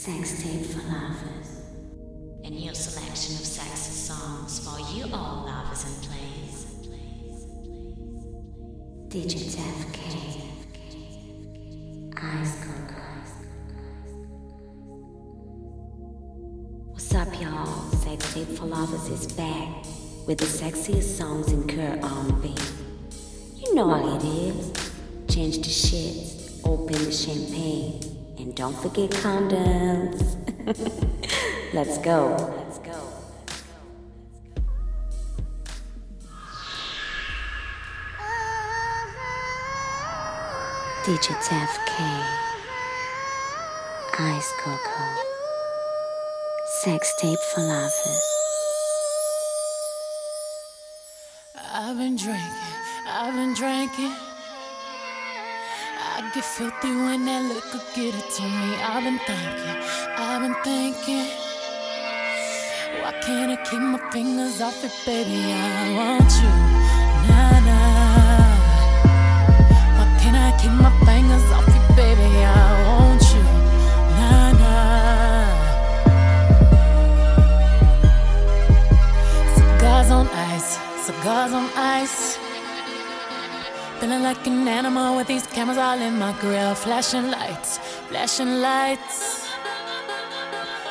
[0.00, 1.60] Sex tape for lovers.
[2.44, 6.64] A new selection of sexy songs for you all lovers and plays.
[9.08, 10.00] DJ Def-K.
[12.16, 13.02] Ice Coco.
[16.92, 17.90] What's up, y'all?
[17.90, 19.84] Sex tape for lovers is back
[20.26, 22.54] with the sexiest songs in current R&B.
[23.54, 24.72] You know how it is.
[25.28, 28.00] Change the shit, open the champagne,
[28.38, 30.36] and don't forget condoms.
[31.74, 32.36] Let's go.
[32.56, 33.20] Let's go.
[41.04, 42.40] DJ Def-K.
[44.18, 45.04] Ice Coco.
[46.82, 48.40] Sex tape for lovers.
[51.72, 52.50] I've been drinking,
[53.08, 54.29] I've been drinking.
[56.32, 58.76] Get filthy when that liquor get it to me.
[58.84, 59.76] I've been thinking,
[60.16, 61.26] I've been thinking.
[63.02, 65.52] Why can't I keep my fingers off it, baby?
[65.52, 66.52] I want you,
[67.26, 68.46] nah nah.
[69.96, 72.44] Why can't I keep my fingers off it, baby?
[72.44, 72.54] I
[72.86, 73.42] want you,
[74.20, 75.50] nah nah.
[79.56, 82.39] Cigars on ice, cigars on ice.
[84.00, 86.74] Feeling like an animal with these cameras all in my grill.
[86.74, 87.76] Flashing lights,
[88.08, 89.46] flashing lights.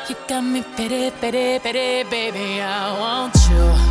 [0.07, 2.61] You got me pity, pity, pity, baby.
[2.61, 3.88] I want you.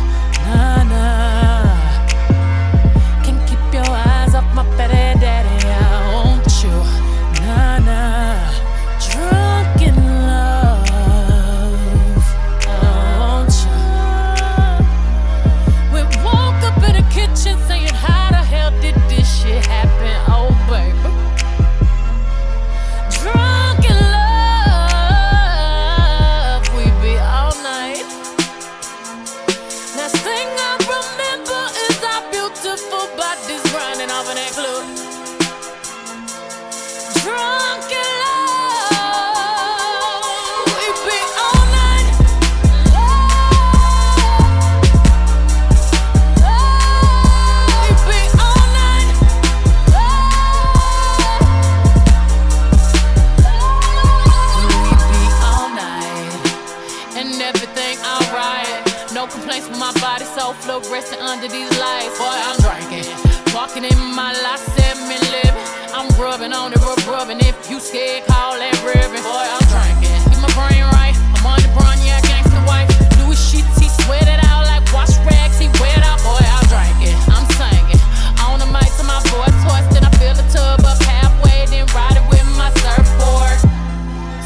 [67.89, 69.17] Scared, call that ribbon.
[69.25, 71.17] Boy, I'm drinking, keep my brain right.
[71.41, 72.85] I'm on the brown, yeah, gangsta wife.
[73.17, 75.57] Louis sheets, he sweat it out like wash rags.
[75.57, 78.01] He wet out, boy, I'm drinking, I'm singing.
[78.45, 82.13] On the mic to my boy twisted, I fill the tub up halfway, then ride
[82.13, 83.57] it with my surfboard.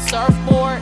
[0.08, 0.80] Surfboard,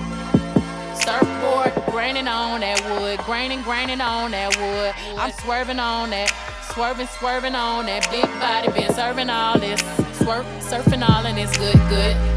[0.94, 4.94] surfboard, graining on that wood, graining, graining on that wood.
[5.18, 6.30] I'm swerving on that,
[6.70, 9.82] swerving, swerving on that big body, been serving all this,
[10.22, 12.31] swerve, surfing all and it's good, good.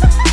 [0.00, 0.29] Thank you.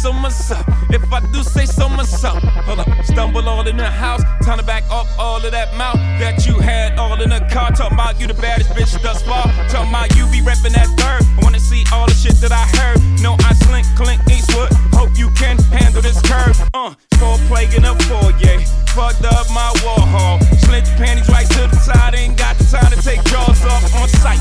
[0.00, 0.64] So myself.
[0.88, 2.42] If I do say so myself.
[2.64, 2.88] Hold up.
[3.04, 4.22] Stumble all in the house.
[4.42, 7.70] Time to back up all of that mouth that you had all in the car.
[7.70, 9.44] Talking about you the baddest bitch thus far.
[9.68, 11.22] Talking about you be reppin' that third.
[11.36, 12.98] I wanna see all the shit that I heard.
[13.20, 14.72] No, I slink, Clint Eastwood.
[14.96, 16.56] Hope you can handle this curve.
[16.72, 18.58] Uh, four plague in a foyer.
[18.96, 20.38] Fucked up my wall hall.
[20.64, 22.14] Slint panties right to the side.
[22.14, 24.40] Ain't got the time to take jaws off on sight.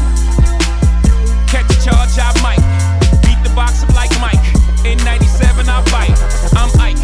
[1.50, 2.62] Catch a charge, I might.
[3.26, 4.38] Beat the box up like Mike.
[4.86, 6.14] In 97, I bite.
[6.54, 7.02] I'm Ike.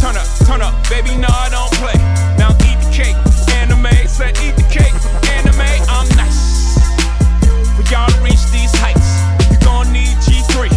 [0.00, 1.92] Turn up, turn up, baby, no, I don't play.
[2.40, 3.16] Now eat the cake,
[3.52, 4.06] Anna Mae.
[4.08, 4.96] Said eat the cake,
[5.36, 5.84] Anna Mae.
[5.92, 6.80] I'm nice.
[7.76, 9.20] For y'all to reach these heights,
[9.52, 10.72] you gon' need G3.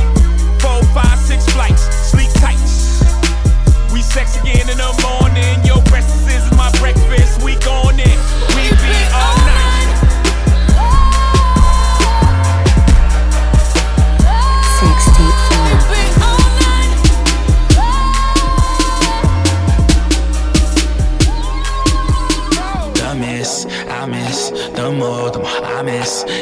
[0.60, 2.60] Four, five, six flights, sleep tight.
[3.94, 5.64] We sex again in the morning.
[5.64, 7.42] Your breakfast is my breakfast.
[7.42, 8.37] We going in.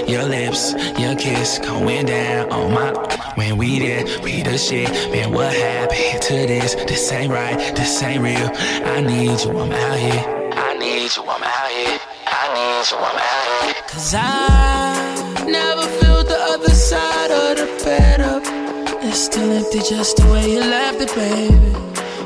[0.08, 2.92] Your lips, your kiss going down on my.
[3.36, 4.90] When we did, we the shit.
[5.12, 6.76] Man, what happened to this?
[6.76, 8.50] This ain't right, this ain't real.
[8.86, 10.52] I need you, I'm out here.
[10.54, 12.00] I need you, I'm out here.
[12.28, 13.84] I need you, I'm out here.
[13.88, 18.44] Cause I never feel the other side of the bed up.
[19.04, 21.56] It's still empty just the way you left it, baby.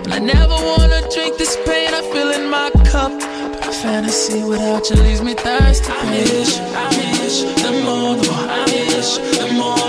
[0.03, 3.38] And I never wanna drink this pain I feel in my cup.
[3.71, 5.91] Fantasy without you leaves me thirsty.
[5.91, 7.43] I miss I miss.
[7.43, 9.17] The more, the more I miss.
[9.17, 9.88] The more,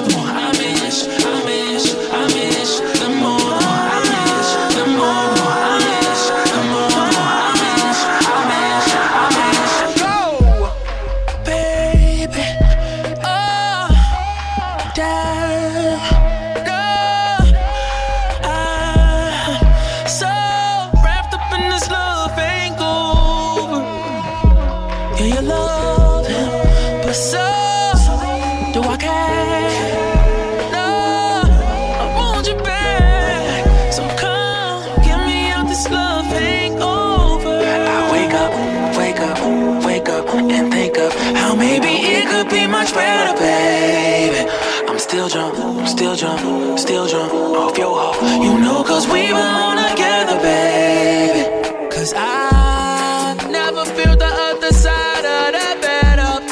[46.21, 48.43] drunk, still drunk off your hoe.
[48.43, 51.89] You know, cause we belong together, baby.
[51.89, 56.43] Cause I never feel the other side of that bed up.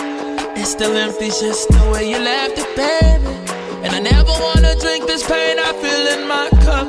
[0.57, 3.29] It's still empty just the way you left it, baby.
[3.85, 6.89] And I never wanna drink this pain I feel in my cup.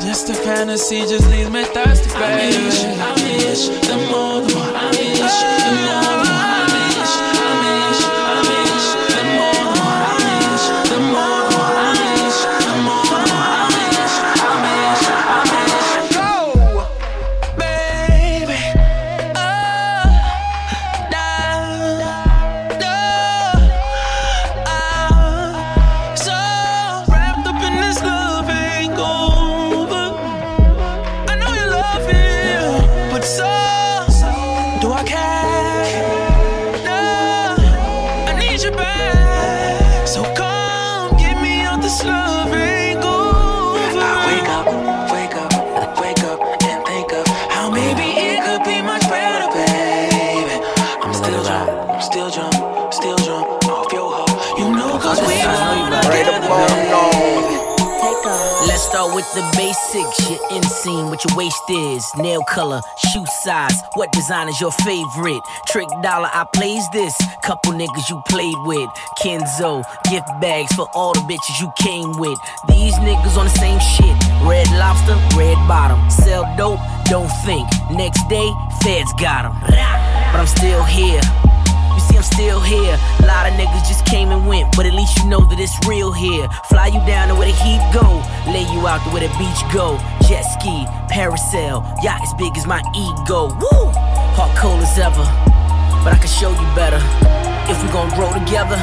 [0.00, 2.24] Just a fantasy just leaves me thirsty, baby.
[2.24, 3.74] I miss you, I miss you.
[3.88, 5.52] The more, the more I miss you.
[5.64, 6.25] The more,
[59.34, 60.30] with the basics.
[60.30, 63.82] Your inseam, what your waist is, nail color, shoe size.
[63.94, 65.42] What design is your favorite?
[65.66, 67.16] Trick dollar, I plays this.
[67.42, 68.88] Couple niggas you played with.
[69.18, 72.38] Kenzo, gift bags for all the bitches you came with.
[72.68, 74.16] These niggas on the same shit.
[74.42, 75.98] Red lobster, red bottom.
[76.10, 77.68] Sell dope, don't think.
[77.90, 78.50] Next day,
[78.82, 79.54] feds got 'em.
[79.66, 81.20] But I'm still here.
[81.94, 82.98] You see, I'm still here.
[83.20, 84.35] A lot of niggas just came and
[84.74, 86.48] but at least you know that it's real here.
[86.68, 89.62] Fly you down to where the heat go, lay you out to where the beach
[89.72, 89.98] go.
[90.26, 93.52] Jet ski, parasail, yacht as big as my ego.
[93.60, 93.92] Woo!
[94.34, 95.24] Hot cold as ever,
[96.02, 97.00] but I can show you better.
[97.70, 98.76] If we gon' grow together,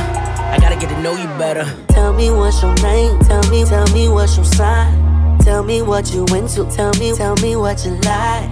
[0.53, 1.65] I gotta get to know you better.
[1.88, 3.19] Tell me what's your name.
[3.21, 5.38] Tell me, tell me what's your sign.
[5.39, 6.65] Tell me what you into.
[6.71, 8.50] Tell me, tell me what you like.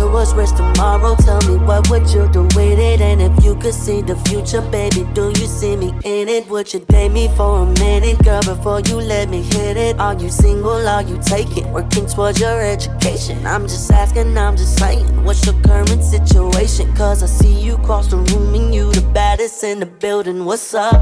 [0.00, 3.00] You was rich tomorrow, tell me what would you do with it?
[3.00, 6.48] And if you could see the future, baby, do you see me in it?
[6.48, 9.98] Would you date me for a minute, girl, before you let me hit it?
[9.98, 10.88] Are you single?
[10.88, 11.70] Are you taking?
[11.72, 13.46] Working towards your education?
[13.46, 16.94] I'm just asking, I'm just saying, what's your current situation?
[16.94, 20.44] Cause I see you cross the room and you the baddest in the building.
[20.44, 20.94] What's up?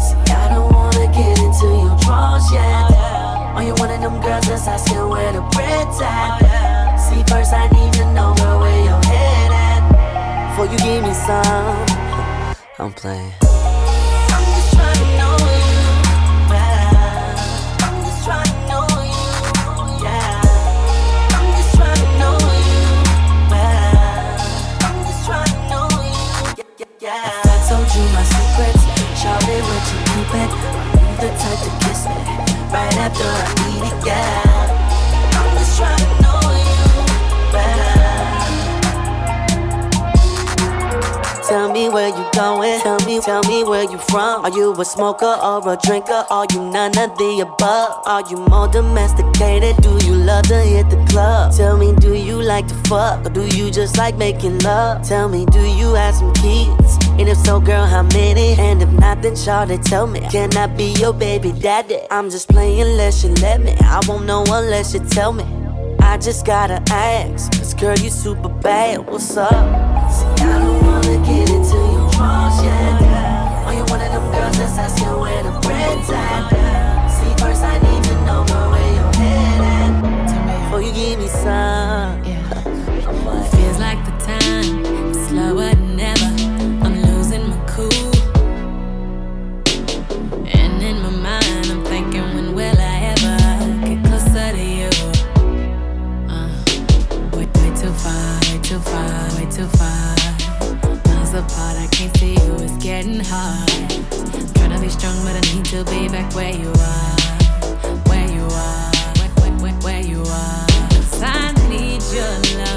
[0.00, 2.92] See, I don't wanna get into your drawers yet.
[3.54, 6.77] Are you one of them girls that's asking where the bread's at?
[7.28, 10.48] First I need to know girl, where your head at.
[10.48, 11.84] Before you give me some,
[12.78, 13.34] I'm playing.
[14.32, 15.76] I'm just trying to know you.
[17.84, 18.24] I'm just
[18.64, 19.28] know you,
[20.08, 20.40] yeah.
[21.36, 21.76] I'm just
[22.16, 22.80] know you
[23.52, 24.08] better.
[24.88, 26.64] I'm just trying to know you,
[27.04, 27.44] yeah.
[27.44, 29.04] I told you my secrets, you
[31.20, 32.16] the type to kiss me
[32.72, 34.47] right after I eat it, yeah?
[41.48, 42.78] Tell me where you going.
[42.80, 44.44] Tell me, tell me where you from.
[44.44, 46.26] Are you a smoker or a drinker?
[46.28, 48.02] Are you none of the above?
[48.04, 49.78] Are you more domesticated?
[49.78, 51.56] Do you love to hit the club?
[51.56, 55.08] Tell me, do you like to fuck or do you just like making love?
[55.08, 56.98] Tell me, do you have some kids?
[57.18, 58.52] And if so, girl, how many?
[58.58, 60.20] And if not, then Charlotte, tell me.
[60.30, 62.00] Can I be your baby daddy?
[62.10, 63.74] I'm just playing unless you let me.
[63.80, 65.44] I won't know unless you tell me.
[66.00, 69.06] I just gotta ask, cause girl, you super bad.
[69.06, 70.12] What's up?
[70.12, 70.77] See,
[71.28, 72.58] Get into your drawers.
[73.66, 74.56] Are you one of them girls?
[74.56, 76.48] just asking where the bread's at.
[77.16, 78.68] See, first I need to know where.
[80.64, 82.17] Before you give me some.
[103.02, 103.68] Getting hard.
[104.56, 107.16] Trying to be strong, but I need to be back where you are.
[108.10, 110.66] Where you are, where, where, where, where you are.
[110.90, 112.67] 'Cause I need your love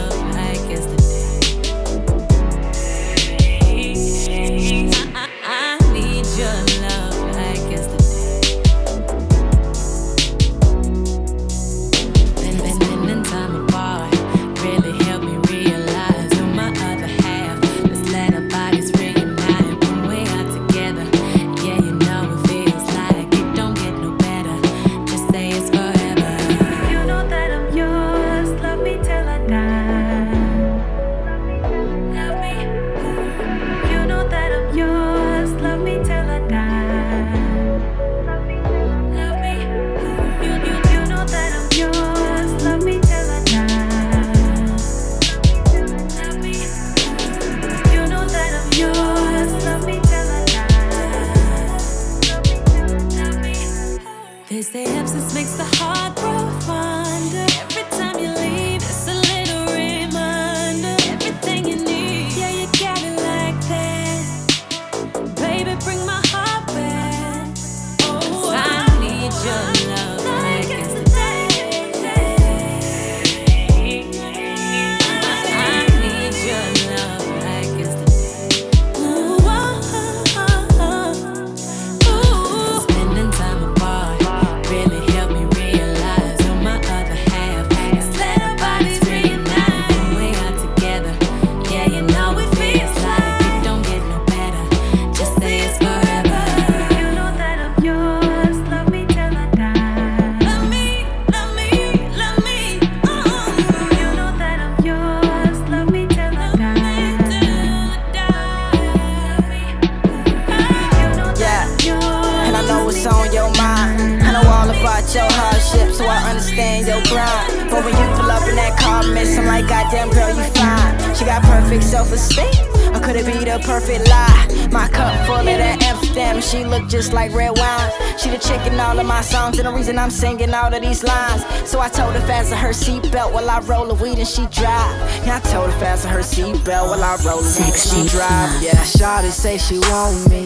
[129.92, 131.44] and I'm singing all of these lines.
[131.70, 134.96] So I told her fasten her seatbelt while I roll the weed and she drive.
[135.26, 138.64] Yeah, I told her fasten her seatbelt while I roll the weed and she drive.
[138.64, 140.46] Yeah, Shawty say she want me,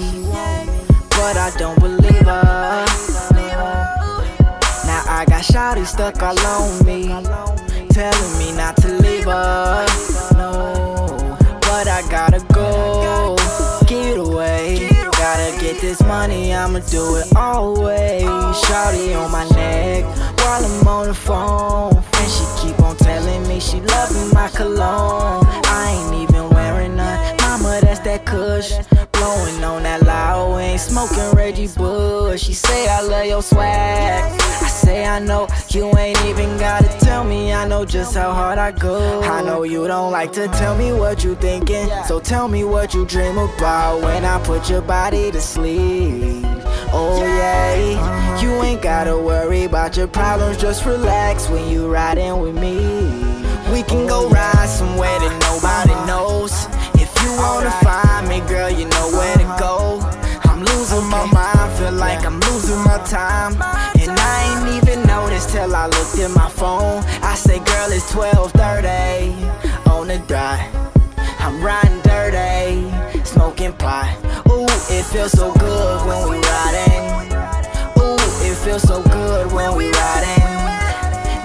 [1.12, 2.86] but I don't believe her.
[4.90, 7.08] Now I got Shawty stuck all on me,
[7.90, 9.86] telling me not to leave her.
[10.34, 13.36] No, but I gotta go,
[13.86, 14.65] get away.
[15.66, 18.22] Get this money, I'ma do it always.
[18.22, 20.06] Shawty on my neck
[20.38, 25.44] while I'm on the phone, and she keep on telling me she loving my cologne.
[25.66, 27.80] I ain't even wearing none, mama.
[27.82, 28.74] That's that Kush.
[29.14, 31.95] Blowing on that loud, ain't smoking Reggie Bush.
[32.46, 34.40] She say I love your swag.
[34.40, 37.52] I say I know you ain't even gotta tell me.
[37.52, 39.24] I know just how hard I go.
[39.24, 42.94] I know you don't like to tell me what you thinking, so tell me what
[42.94, 46.46] you dream about when I put your body to sleep.
[46.94, 50.58] Oh yeah, you ain't gotta worry about your problems.
[50.58, 52.78] Just relax when you riding with me.
[53.74, 56.68] We can go ride somewhere that nobody knows.
[56.94, 60.12] If you wanna find me, girl, you know where to go.
[60.44, 61.55] I'm losing my mind,
[61.98, 63.54] like I'm losing my time.
[64.00, 67.04] And I ain't even noticed till I looked at my phone.
[67.22, 70.60] I say, girl, it's 12:30 on the dot.
[71.40, 74.10] I'm riding dirty, smoking pot.
[74.50, 77.32] Ooh, it feels so good when we riding.
[78.02, 80.44] Ooh, it feels so good when we riding.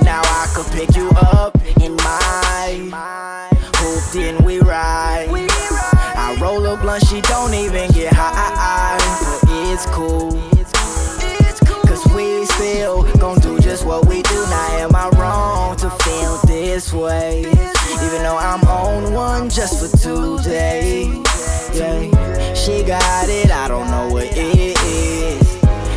[0.04, 5.28] Now I could pick you up in my hoop, then we ride.
[6.22, 7.39] I roll a blunt, she don't
[19.50, 21.06] just for today.
[21.72, 25.40] Yeah, she got it, I don't know what it is.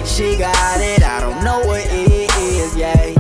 [0.10, 3.14] She got it, I don't know what it is, yeah.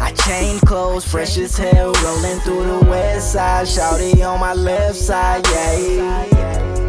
[0.00, 3.66] I changed clothes, fresh as hell, rolling through the west side.
[3.66, 6.87] Shouty on my left side, yeah.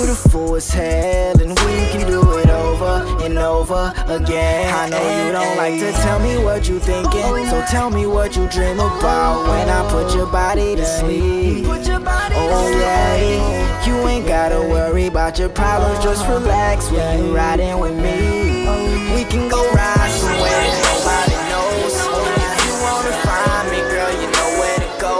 [0.00, 4.72] Beautiful as hell, and we can do it over and over again.
[4.72, 8.34] I know you don't like to tell me what you thinking, so tell me what
[8.34, 11.66] you dream about when I put your body to sleep.
[11.68, 16.08] Oh yeah, you ain't gotta worry about your problems, uh-huh.
[16.08, 18.64] just relax when you riding with me.
[18.66, 19.14] Uh-huh.
[19.14, 21.92] We can go ride somewhere nobody knows.
[22.40, 25.14] If you wanna find me, girl, you know where to go.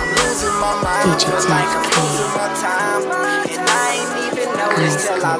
[0.00, 2.77] I'm losing my mind, feel like I'm losing my time,
[5.20, 5.34] Six,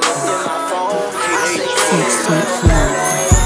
[2.31, 3.38] eight, four.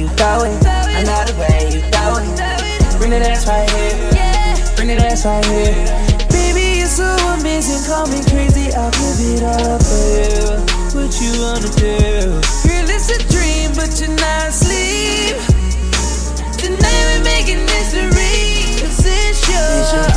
[0.00, 0.56] you throw it.
[0.96, 2.32] Another way you throw it.
[2.96, 4.74] Bring that ass right here.
[4.76, 5.76] Bring that ass right here.
[6.32, 7.04] Baby, it's so
[7.36, 7.84] amazing.
[7.84, 8.72] Call me crazy.
[8.72, 10.56] I'll give it all up for you.
[10.96, 12.32] What you wanna do?
[12.64, 15.36] Girl, it's a dream, but you're not asleep.
[16.56, 18.80] Tonight we're making history.
[18.80, 20.09] Cause it's yours.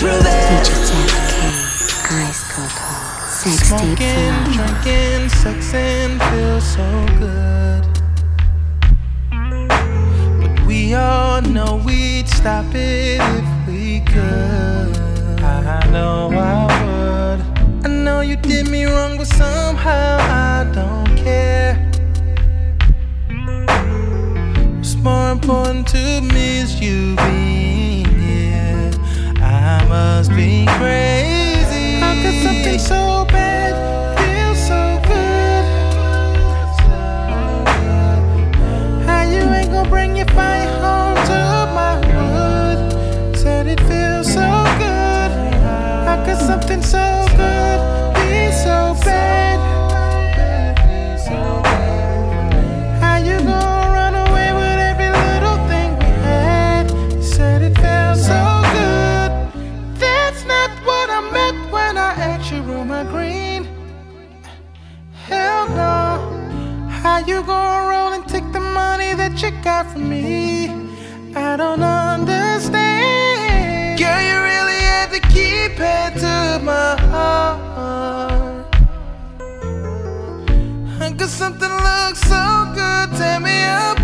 [0.00, 0.66] prove it.
[0.66, 2.88] DJ Jeff K, Icekoko,
[3.28, 6.88] sex Smoking, drinking, sexing feels so
[7.20, 7.82] good.
[10.40, 14.96] But we all know we'd stop it if we could.
[15.44, 17.40] I know I would.
[17.84, 21.74] I know you did me wrong, but somehow I don't care.
[24.78, 27.69] What's more important to me is you being
[29.90, 31.98] must be crazy.
[31.98, 33.74] How could something so bad,
[34.20, 35.64] feel so good.
[39.04, 41.40] How you ain't gonna bring your fire home to
[41.74, 42.78] my hood?
[43.36, 44.48] Said it feels so
[44.78, 45.30] good.
[46.06, 47.09] How could something so
[69.50, 70.68] you got for me,
[71.34, 72.78] I don't understand.
[73.98, 78.66] Girl, you really had to keep it to my heart.
[81.18, 83.99] Cause something looks so good, tear me up.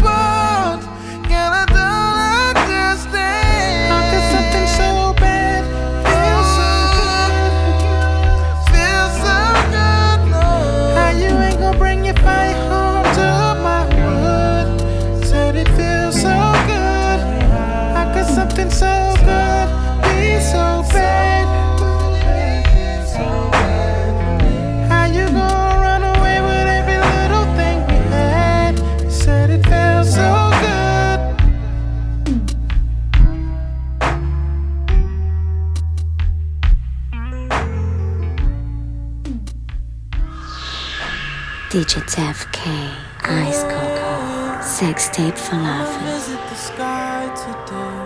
[41.76, 46.00] DJ Def-K, Ice Coco, Sex Tape Falafel.
[46.04, 48.00] Visit the sky today.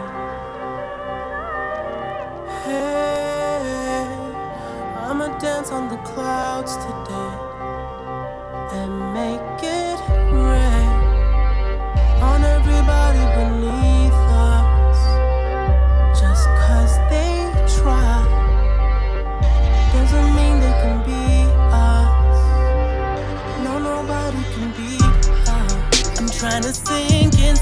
[2.64, 4.08] Hey,
[5.06, 7.49] I'ma dance on the clouds today.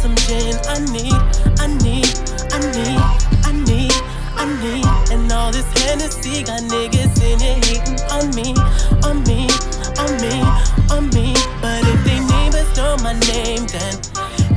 [0.09, 0.55] some gin.
[0.68, 1.21] I need,
[1.59, 2.09] I need,
[2.53, 3.01] I need,
[3.44, 3.92] I need,
[4.37, 5.12] I need.
[5.12, 8.55] And all this Hennessy got niggas in it hating on me,
[9.05, 9.49] on me,
[9.99, 10.37] on me,
[10.90, 11.35] on me.
[11.61, 13.94] But if they neighbors know my name, then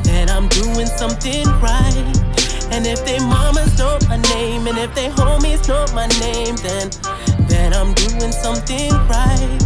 [0.03, 2.05] then I'm doing something right.
[2.71, 6.89] And if they mamas know my name, and if they homies know my name, then
[7.47, 9.59] then I'm doing something right.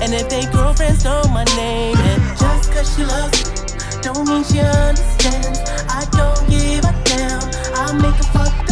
[0.00, 3.57] And if they girlfriends know my name, and just cause she loves me
[4.14, 5.60] don't mean she understands.
[5.88, 7.42] I don't give a damn.
[7.74, 8.67] I'll make her fuck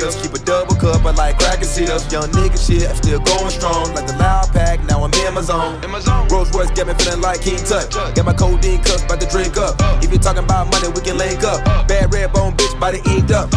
[0.00, 0.16] pills.
[0.20, 2.10] Keep a double cup, I like cracking seals.
[2.12, 3.92] Young nigga shit, I'm still going strong.
[3.94, 5.82] Like the loud pack, now I'm in my zone.
[5.84, 6.28] In my zone.
[6.28, 7.92] Rolls Royce got me feeling like King Tut.
[7.92, 9.76] Got my codeine cups, about to drink up.
[10.02, 11.60] If you're talking about money, we can link up.
[11.86, 13.52] Bad red bone bitch, body inked up.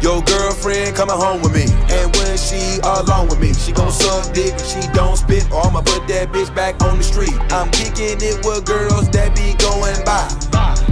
[0.00, 1.66] Your girlfriend coming home with me.
[1.90, 5.50] And when she alone with me, she gon' suck dick and she don't spit.
[5.52, 7.34] Or I'ma put that bitch back on the street.
[7.50, 10.26] I'm kicking it with girls that be going by.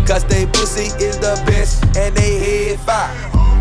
[0.07, 3.60] Cause they pussy is the best and they head fire.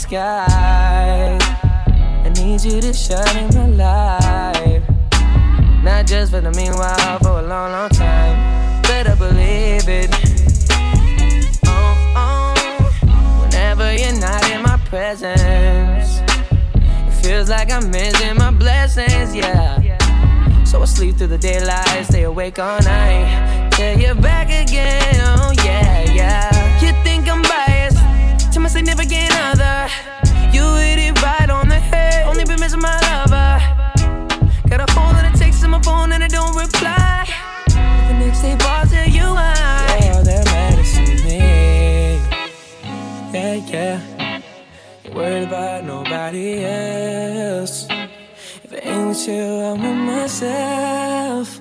[0.00, 1.38] Sky.
[2.24, 4.82] I need you to shine in my life.
[5.84, 8.82] Not just for the meanwhile, for a long, long time.
[8.82, 10.10] Better believe it.
[11.66, 13.42] Oh, oh.
[13.42, 16.20] Whenever you're not in my presence,
[16.80, 19.76] it feels like I'm missing my blessings, yeah.
[20.64, 23.70] So I sleep through the daylight, stay awake all night.
[23.72, 26.80] Till you're back again, oh yeah, yeah.
[26.80, 26.92] You
[28.70, 29.90] significant other?
[30.52, 32.28] You hit it right on the head.
[32.28, 33.58] Only been missing my lover.
[34.68, 37.26] Got a in the text in my phone and I don't reply.
[37.66, 39.98] The next day, ball tell you why.
[40.04, 41.38] You're the medicine to me.
[43.34, 44.40] Yeah, yeah.
[45.14, 47.88] Worried about nobody else.
[48.64, 51.59] If it ain't with you, I'm with myself.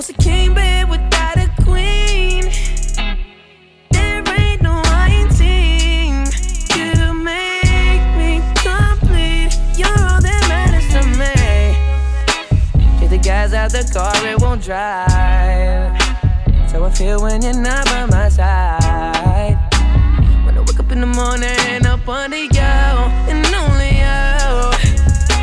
[0.00, 2.44] What's a king bed without a queen?
[3.90, 6.24] There ain't no iron team.
[6.74, 9.52] You make me complete.
[9.76, 11.36] You're all that matters to me.
[12.98, 16.00] Take the gas out the car, it won't drive.
[16.70, 19.58] So I feel when you're not by my side.
[20.46, 22.72] When I wake up in the morning, up under you
[23.28, 24.16] and only you.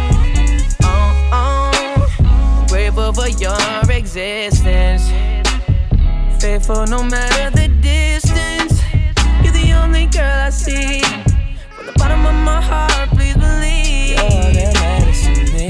[0.01, 0.73] Uh-uh.
[0.81, 3.66] Oh, oh, I'm grateful for your
[4.17, 5.09] existence.
[6.41, 8.81] Faithful no matter the distance.
[9.43, 11.01] You're the only girl I see.
[11.75, 14.17] From the bottom of my heart, please believe.
[14.17, 15.67] You're the medicine me.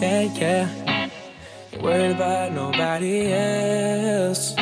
[0.00, 1.10] Yeah, yeah.
[1.72, 4.54] You're worried about nobody else.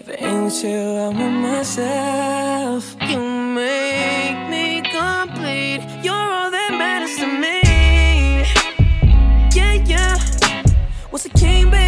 [0.00, 2.96] If it ain't you, I'm with myself.
[3.08, 4.03] You make
[11.26, 11.83] a king bed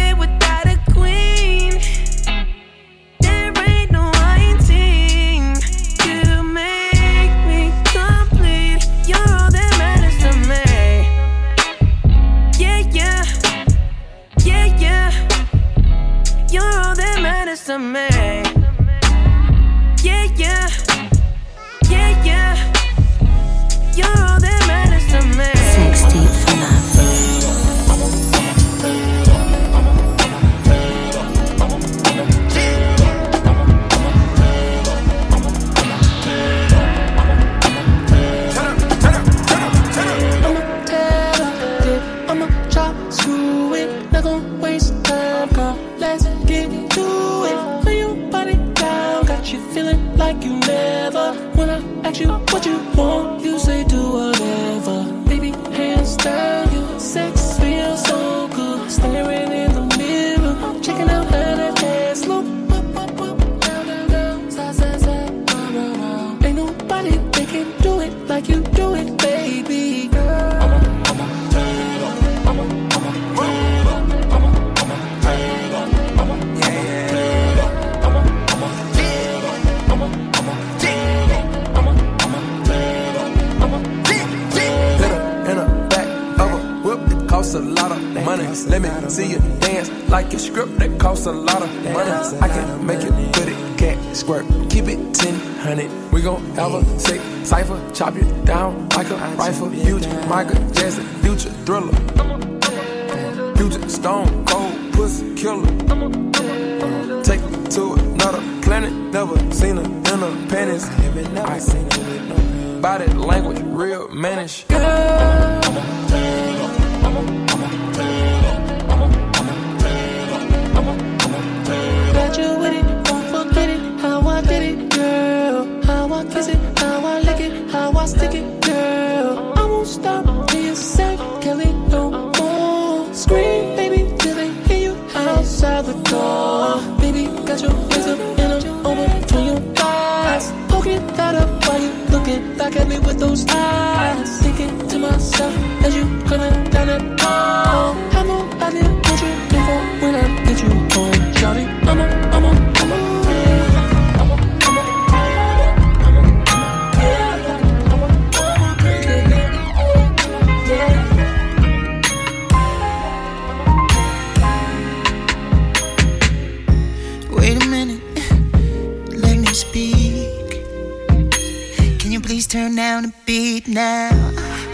[172.97, 174.09] down the beat now.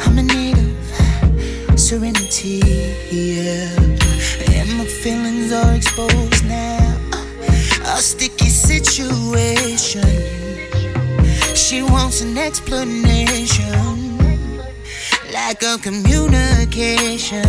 [0.06, 0.58] I'm in need
[1.70, 2.62] of serenity,
[3.12, 3.70] yeah.
[4.56, 6.98] And my feelings are exposed now.
[7.86, 10.04] A sticky situation.
[11.56, 14.18] She wants an explanation,
[15.34, 17.44] lack of communication.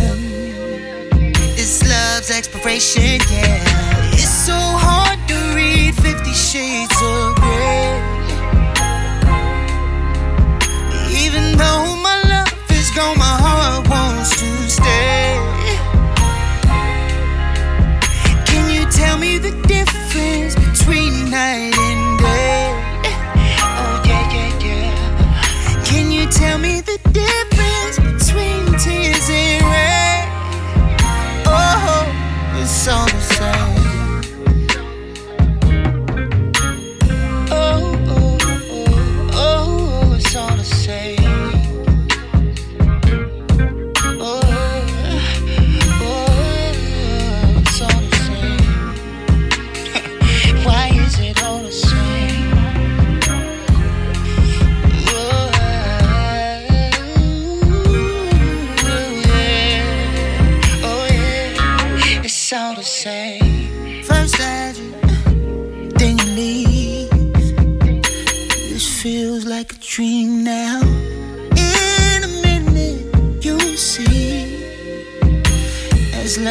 [1.55, 4.11] This love's expiration, yeah.
[4.11, 7.34] It's so hard to read Fifty Shades of
[11.55, 11.94] Even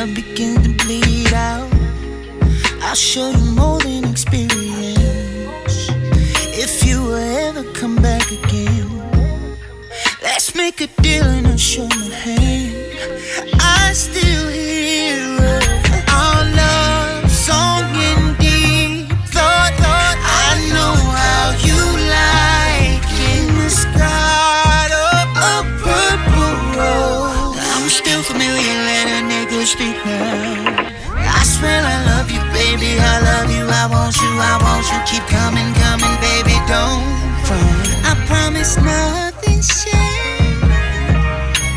[0.06, 1.70] love begins to bleed out,
[2.82, 5.88] I'll show you more than experience.
[6.64, 8.88] If you ever come back again,
[10.22, 12.33] let's make a deal and I'll show my hand.
[34.38, 34.98] I want you.
[34.98, 35.04] You.
[35.10, 36.56] Keep coming, coming, baby.
[36.66, 37.04] Don't
[37.48, 37.86] run.
[38.06, 40.64] I promise nothing's changed.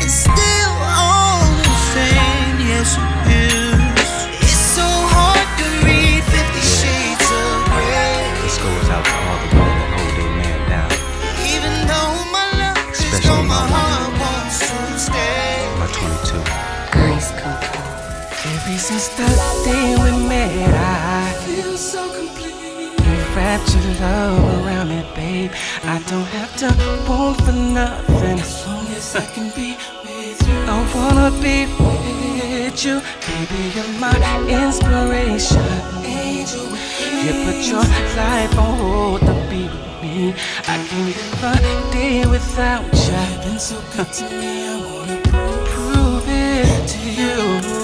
[0.02, 2.56] It's still all the same.
[2.66, 4.10] Yes, it is.
[4.44, 8.22] It's so hard to read Fifty Shades of Grey.
[8.42, 10.90] This goes out to all the women that hold their man down.
[11.54, 15.62] Even though my love is Especially gone, my my heart wants to stay.
[15.80, 16.42] My 22.
[17.16, 17.82] Ice Coco.
[18.50, 19.08] Ever since
[23.48, 25.50] Wrapped your love around me, babe.
[25.82, 26.68] I don't have to
[27.08, 28.38] want for nothing.
[28.38, 29.74] As long as I can be
[30.04, 33.60] with you, I wanna be with you, baby.
[33.74, 34.12] You're my
[34.50, 35.64] inspiration.
[36.04, 36.68] Angel,
[37.24, 37.86] you put your
[38.20, 40.34] life on hold to be with me.
[40.68, 43.16] I can't live a day without you.
[43.16, 44.68] You've been so good to me.
[44.68, 45.16] I wanna
[45.72, 47.77] prove it to you.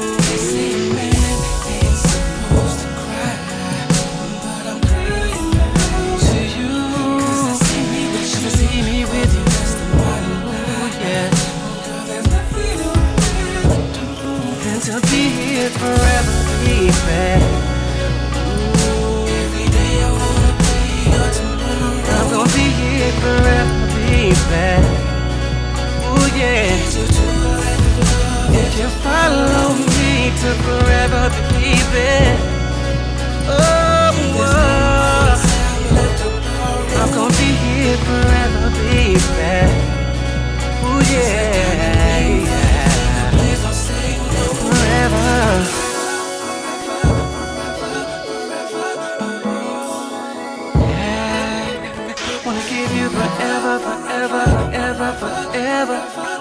[17.07, 17.11] Ooh,
[19.43, 20.75] every day I wanna be
[21.13, 22.17] your tomorrow.
[22.17, 24.69] I'm gonna be here forever, baby.
[26.09, 26.73] Ooh, yeah.
[28.63, 32.13] If you follow me to forever, baby.
[33.49, 34.45] Oh, oh.
[37.01, 38.65] I'm gonna be here forever.
[40.87, 43.31] Ooh, yeah, yeah.
[44.61, 45.84] Forever.
[53.79, 56.34] Forever, forever, forever, forever.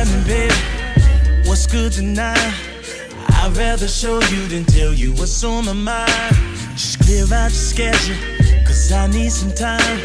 [0.00, 0.54] Happening, baby?
[1.46, 2.54] What's good tonight?
[3.34, 6.34] I'd rather show you than tell you what's on my mind.
[6.72, 8.16] Just clear out your schedule,
[8.64, 10.00] cause I need some time.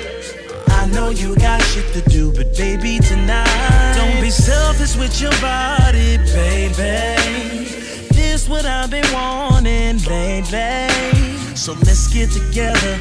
[0.67, 3.93] I know you got shit to do, but baby, tonight.
[3.95, 7.71] Don't be selfish with your body, baby.
[8.11, 11.55] This what I've been wanting lately.
[11.55, 12.99] So let's get together.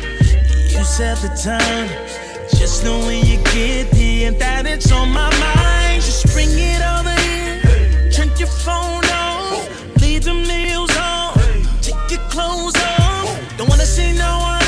[0.71, 2.24] You set the time.
[2.51, 6.03] Just know when you get here that it's on my mind.
[6.03, 8.11] Just bring it over here.
[8.11, 10.01] Turn your phone off.
[10.01, 11.35] Leave the meals on.
[11.81, 13.57] Take your clothes off.
[13.57, 14.64] Don't wanna see no one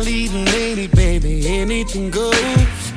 [0.00, 1.46] my leading lady, baby.
[1.46, 2.32] Anything goes.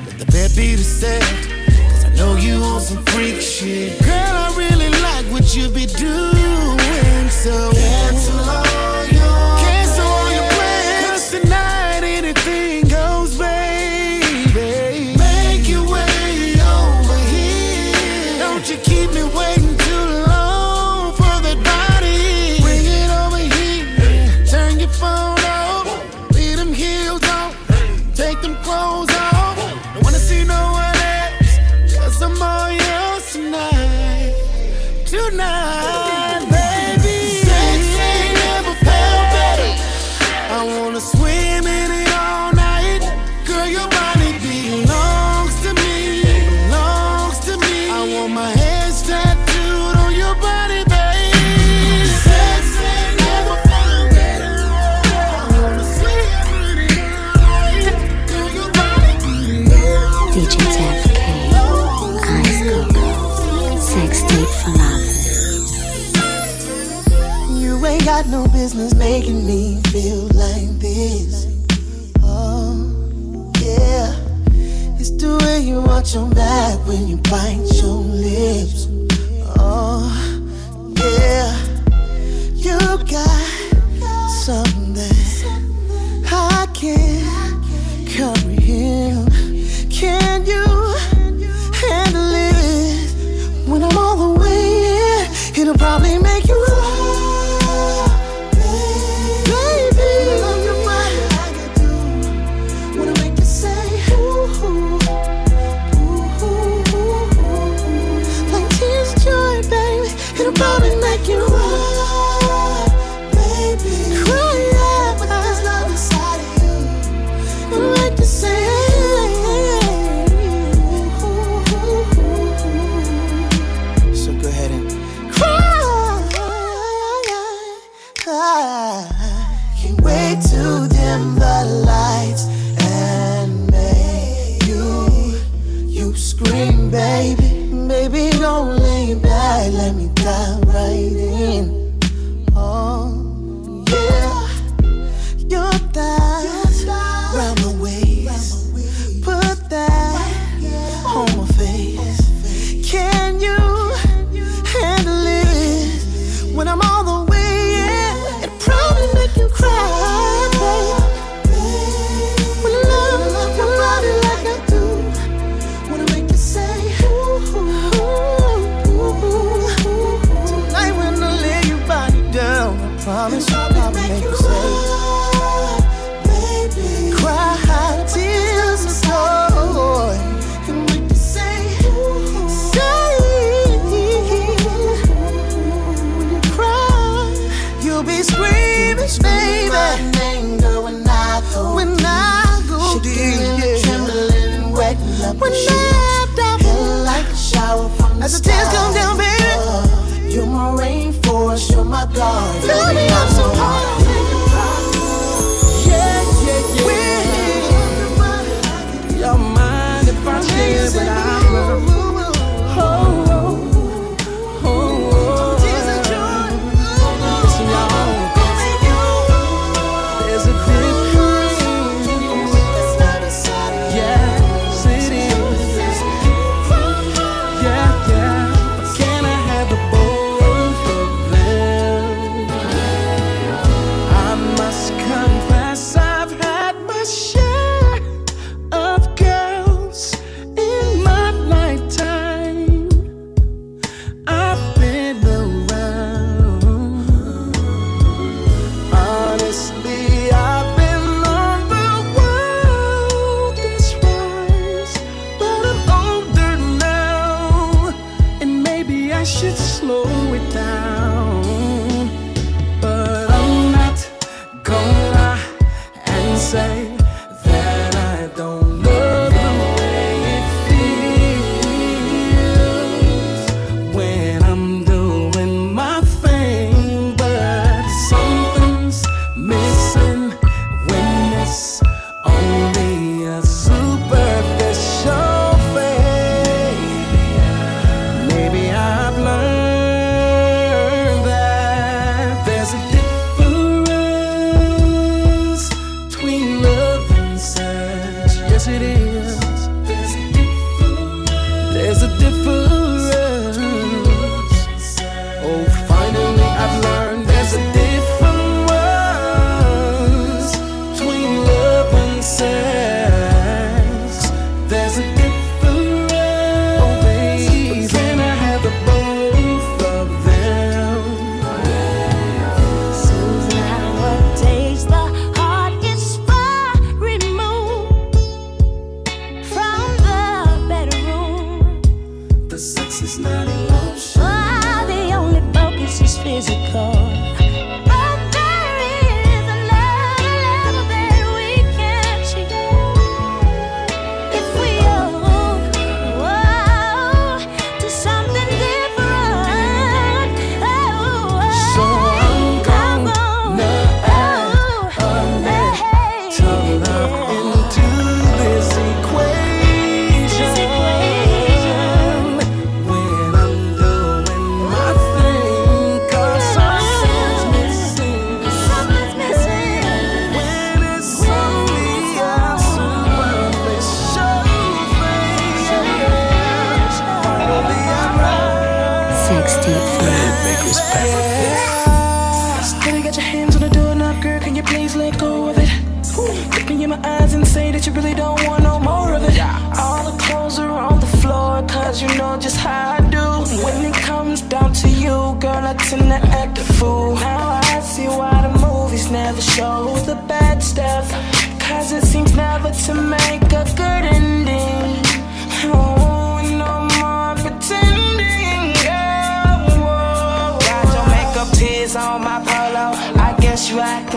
[0.06, 1.22] Let the bed be the set.
[1.22, 4.00] Cause I know you on some freak shit.
[4.00, 7.30] Girl, I really like what you be doing.
[7.30, 8.93] So cancel all
[68.64, 71.48] business making me feel like this.
[72.24, 74.16] Oh, yeah.
[74.98, 78.88] It's the way you watch your back when you bite your lips.
[79.60, 80.08] Oh,
[80.96, 81.52] yeah.
[82.56, 83.43] You got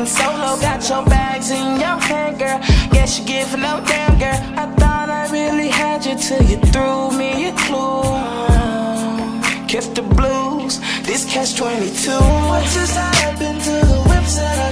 [0.07, 0.57] solo.
[0.61, 2.59] Got your bags in your hand, girl.
[2.93, 4.41] Guess you give no damn, girl.
[4.63, 8.03] I thought I really had you till you threw me a clue.
[9.69, 12.11] Kept the blues, this catch 22.
[12.51, 14.66] What just happened to the whips that I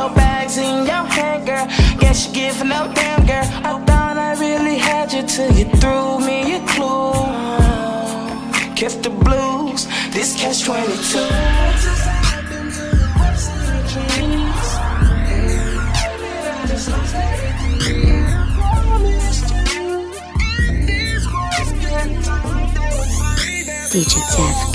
[0.00, 1.66] your bags in your hand, girl.
[2.00, 3.46] Guess you giving up, damn girl.
[3.68, 7.12] I thought I really had you till you threw me a clue.
[8.80, 9.80] Kept the blues.
[10.14, 11.90] This catch 22.
[23.92, 24.69] DJ Def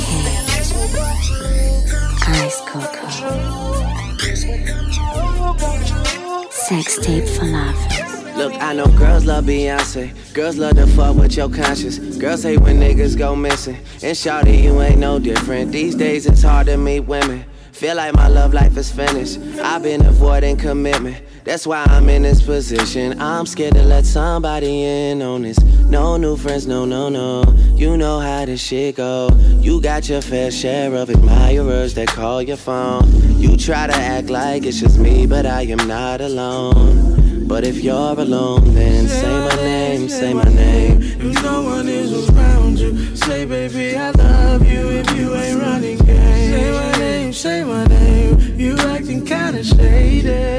[6.68, 8.36] Sex tape falafels.
[8.36, 10.34] Look, I know girls love Beyonce.
[10.34, 12.00] Girls love to fuck with your conscience.
[12.18, 13.76] Girls hate when niggas go missing.
[14.02, 15.72] And shawty, you ain't no different.
[15.72, 17.46] These days it's hard to meet women.
[17.72, 19.38] Feel like my love life is finished.
[19.60, 21.24] I've been avoiding commitment.
[21.46, 23.22] That's why I'm in this position.
[23.22, 25.60] I'm scared to let somebody in on this.
[25.84, 27.44] No new friends, no, no, no.
[27.76, 29.30] You know how this shit go.
[29.60, 33.04] You got your fair share of admirers that call your phone.
[33.40, 37.46] You try to act like it's just me, but I am not alone.
[37.48, 41.00] But if you're alone, then say my name, say my name.
[41.04, 46.00] If no one is around you, say, baby, I love you if you ain't running
[46.00, 46.52] game.
[46.52, 48.60] Say my name, say my name.
[48.60, 50.55] You acting kinda shady.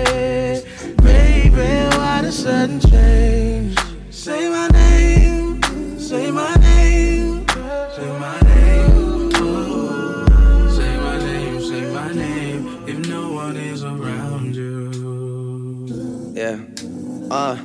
[2.67, 3.79] Baby, why change?
[4.11, 5.63] Say my name,
[5.99, 9.31] say my name, say my name.
[10.71, 12.89] Say my name, say my name.
[12.89, 16.33] If no one is around you.
[16.35, 16.61] Yeah.
[17.31, 17.57] Uh.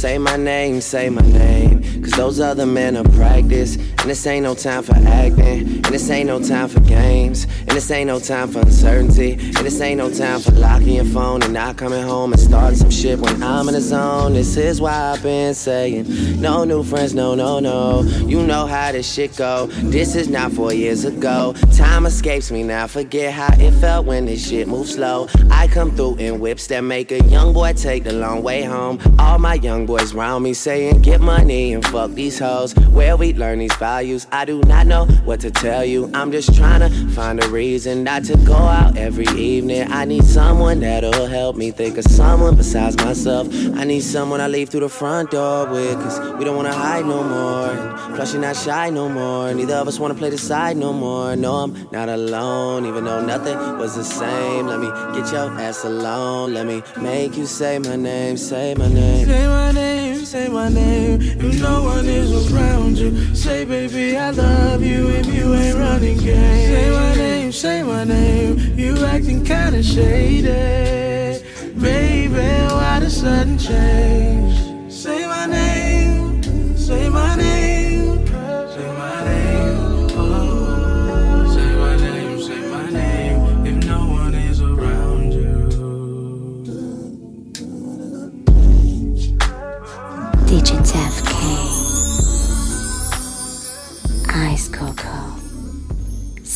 [0.00, 1.82] Say my name, say my name.
[2.02, 3.76] Cause those other men are practice.
[4.00, 5.60] And this ain't no time for acting.
[5.60, 7.44] And this ain't no time for games.
[7.44, 9.32] And this ain't no time for uncertainty.
[9.32, 12.78] And this ain't no time for locking your phone and not coming home and starting
[12.78, 14.32] some shit when I'm in the zone.
[14.32, 18.02] This is why I've been saying no new friends, no, no, no.
[18.26, 19.66] You know how this shit go.
[19.66, 21.52] This is not four years ago.
[21.76, 22.86] Time escapes me now.
[22.86, 25.28] Forget how it felt when this shit moves slow.
[25.50, 28.98] I come through in whips that make a young boy take the long way home.
[29.18, 32.74] All my young boys round me saying get money and fuck these hoes.
[32.88, 36.08] Where we learn these values, I do not know what to tell you.
[36.14, 39.90] I'm just trying to find a reason not to go out every evening.
[39.90, 43.48] I need someone that'll help me think of someone besides myself.
[43.80, 47.04] I need someone I leave through the front door with, cause we don't wanna hide
[47.04, 47.70] no more.
[47.70, 49.52] And plus, you're not shy no more.
[49.52, 51.34] Neither of us wanna play the side no more.
[51.34, 54.68] No, I'm not alone, even though nothing was the same.
[54.68, 56.54] Let me get your ass alone.
[56.54, 59.26] Let me make you say my name, say my name.
[59.26, 61.20] Say my name, say my name.
[61.20, 66.18] If no one is around you, say, baby, I love you if you ain't running
[66.18, 66.70] game.
[66.72, 68.78] Say my name, say my name.
[68.78, 71.42] You acting kinda shady.
[71.74, 74.39] Baby, why the sudden change?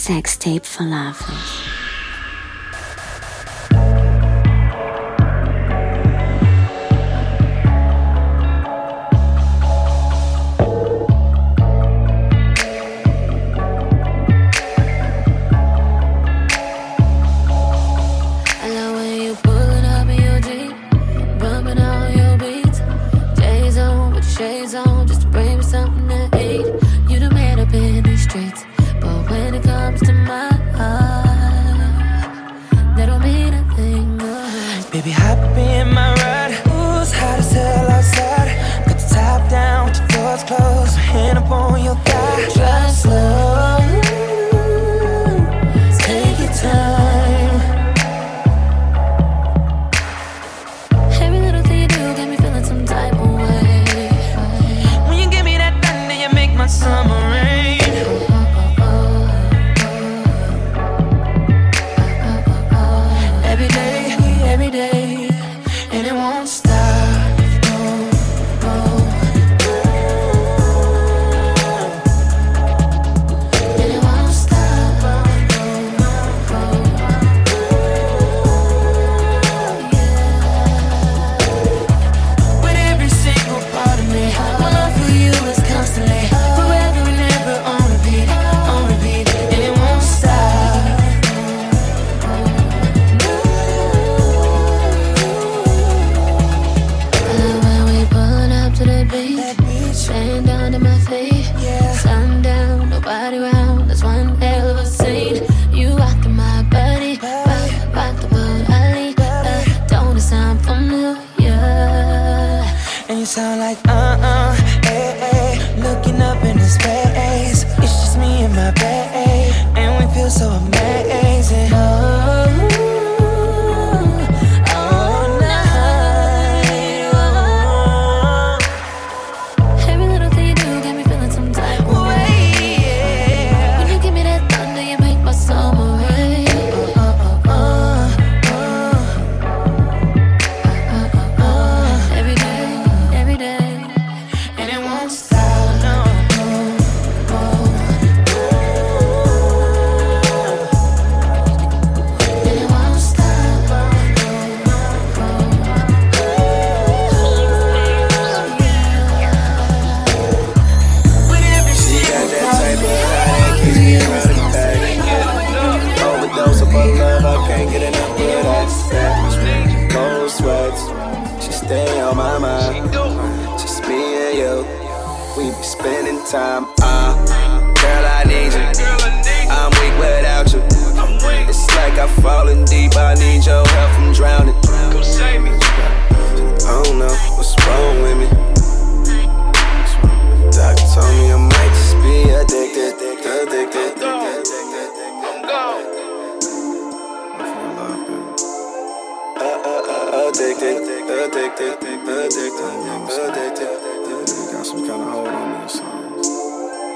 [0.07, 1.64] Sex tape for I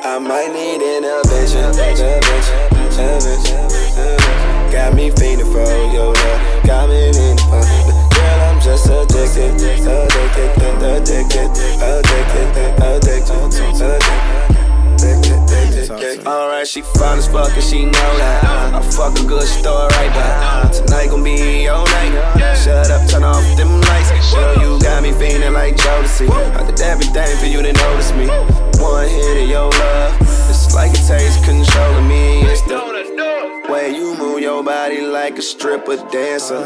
[0.08, 1.68] I might need innovation.
[1.68, 2.56] intervention,
[2.96, 3.68] innovation.
[4.72, 6.64] Got me feeding for your love.
[6.64, 7.92] Got me in the.
[8.16, 9.52] Girl, I'm just addicted.
[9.60, 9.92] Addicted,
[10.80, 11.52] addicted, addicted,
[11.84, 12.48] addicted,
[12.80, 13.52] addicted.
[15.92, 16.26] addicted.
[16.26, 18.74] Alright, she fine as fuck and she know that.
[18.74, 20.72] I fuck a good store right back.
[20.72, 22.56] Tonight gon' be your night.
[22.56, 24.32] Shut up, turn off them lights.
[24.32, 26.30] Girl, you got me feeling like Jodeci.
[26.30, 28.67] I did everything for you to notice me.
[28.80, 32.42] One hit of your love, it's like it takes control of me.
[32.42, 32.78] It's the
[33.68, 36.56] way you move your body like a stripper dancer.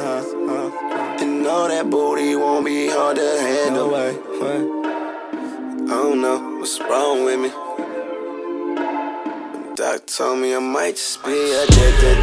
[1.20, 3.94] And all that booty won't be hard to handle.
[3.94, 4.12] I
[5.88, 7.50] don't know what's wrong with me.
[9.74, 12.18] Doc told me I might just be addicted.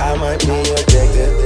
[0.00, 1.43] I might be addicted.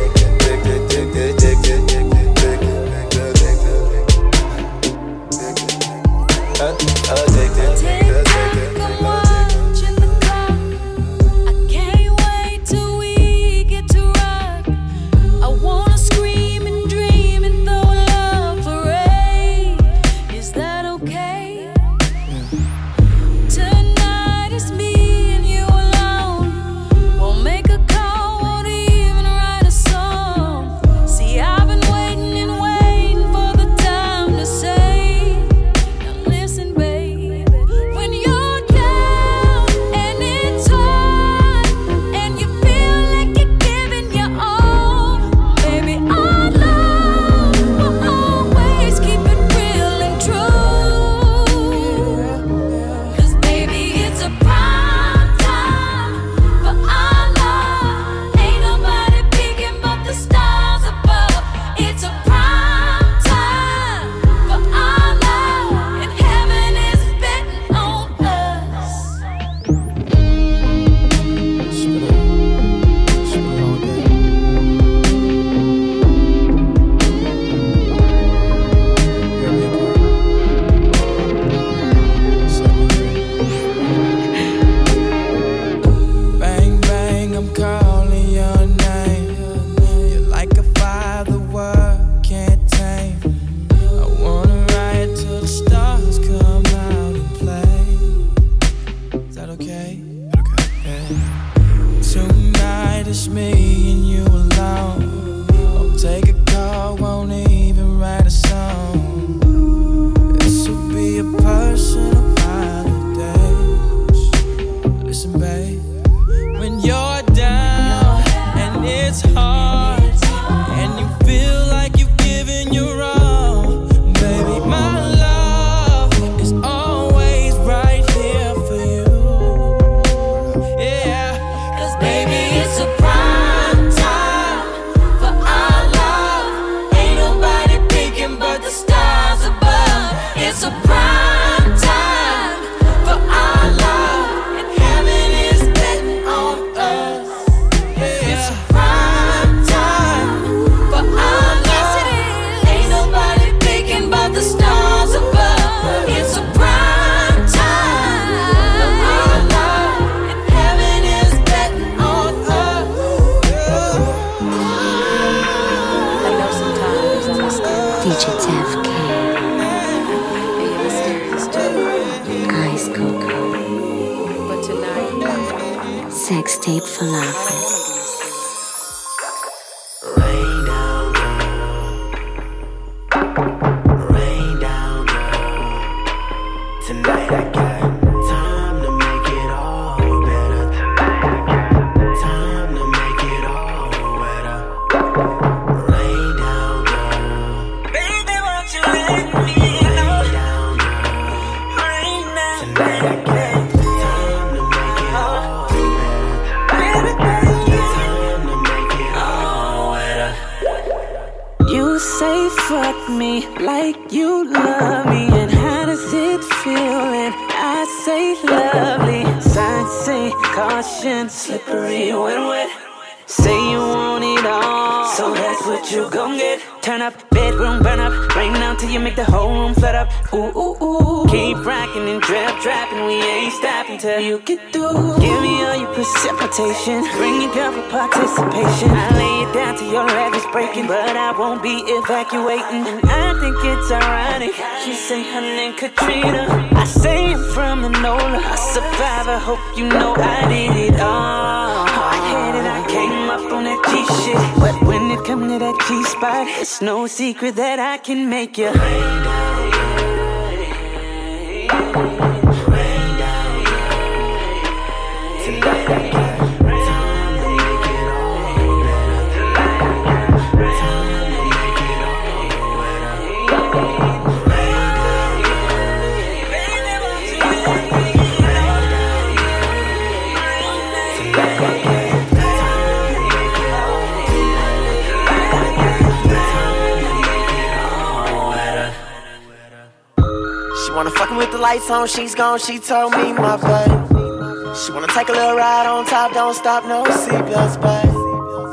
[291.68, 294.74] Lights on, she's gone, she told me my babe.
[294.74, 298.14] She wanna take a little ride on top, don't stop, no seatbelts, babe.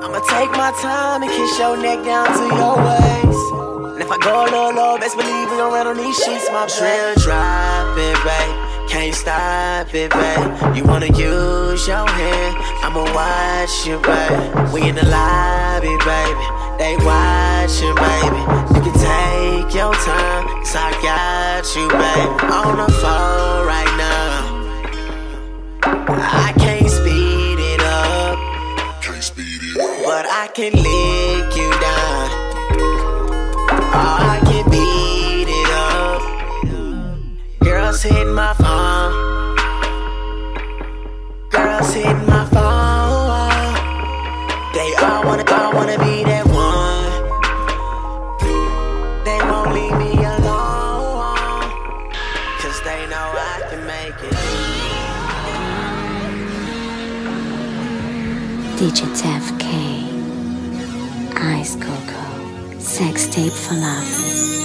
[0.04, 3.46] I'ma take my time and kiss your neck down to your waist.
[3.96, 6.48] And if I go a little low, best believe we gon' run on these sheets,
[6.56, 6.76] my babe.
[6.78, 8.65] Drill drop it, babe.
[8.96, 10.74] Can't stop it, babe.
[10.74, 14.72] You wanna use your hand, I'ma watch you, babe.
[14.72, 16.46] We in the lobby, baby.
[16.80, 18.40] They watching, baby.
[18.74, 22.32] You can take your time, cause I got you, babe.
[22.50, 24.56] On the phone right now.
[25.84, 28.40] I can't speed it up.
[29.04, 30.06] Can't speed it up.
[30.06, 32.30] But I can lick you down.
[33.92, 36.22] Oh, I can beat it up.
[37.60, 38.55] Girls hit my
[58.96, 59.68] DJ Def-K,
[61.36, 64.56] Ice Coco, Sex Tape for Lovers.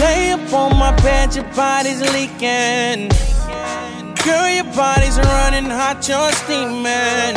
[0.00, 3.10] Lay up on my bed, your body's leaking.
[4.24, 7.36] Girl, your body's running hot, you're steaming.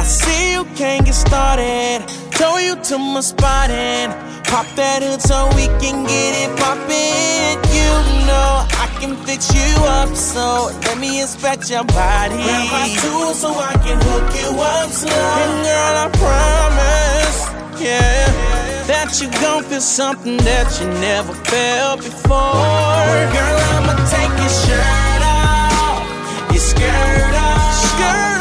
[0.00, 2.04] I see you can't get started.
[2.32, 7.58] Tow you to my spot and pop that hood so we can get it poppin'.
[7.74, 7.90] You
[8.26, 9.70] know I can fix you
[10.00, 12.34] up, so let me inspect your body.
[12.34, 15.12] Grab my tool so I can hook you up slow.
[15.12, 17.38] And girl, I promise,
[17.80, 18.26] yeah,
[18.86, 23.10] that you gon' feel something that you never felt before.
[23.34, 26.06] Girl, I'ma take your shirt off,
[26.52, 28.35] your skirt off, skirt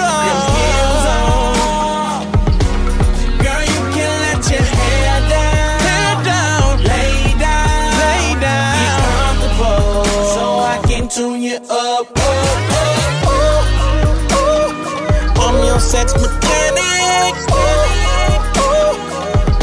[16.05, 17.33] Sex mechanic.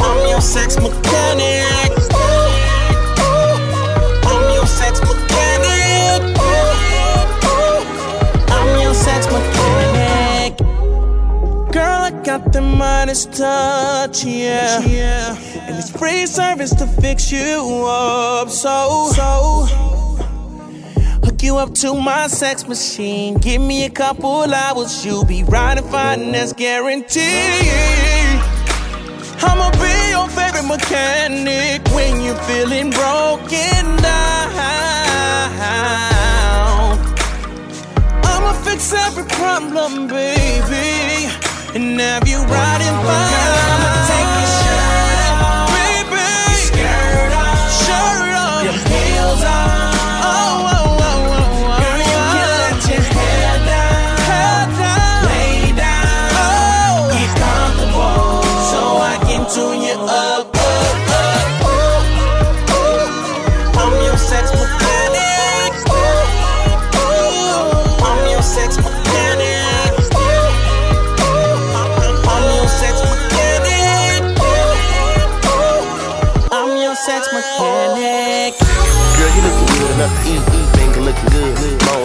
[0.01, 1.93] I'm your sex mechanic.
[4.27, 6.37] I'm your sex mechanic.
[8.51, 10.59] I'm your sex mechanic.
[11.73, 14.81] Girl, I got the Midas touch, yeah.
[14.81, 15.37] yeah.
[15.69, 18.51] And it's free service to fix you up.
[18.51, 20.02] So, so.
[21.43, 23.35] You up to my sex machine.
[23.35, 27.21] Give me a couple hours, you'll be riding fine, that's guaranteed.
[29.43, 34.53] I'ma be your favorite mechanic when you're feeling broken down.
[38.23, 41.29] I'ma fix every problem, baby,
[41.75, 43.35] and have you riding fine.
[43.67, 44.62] I'ma take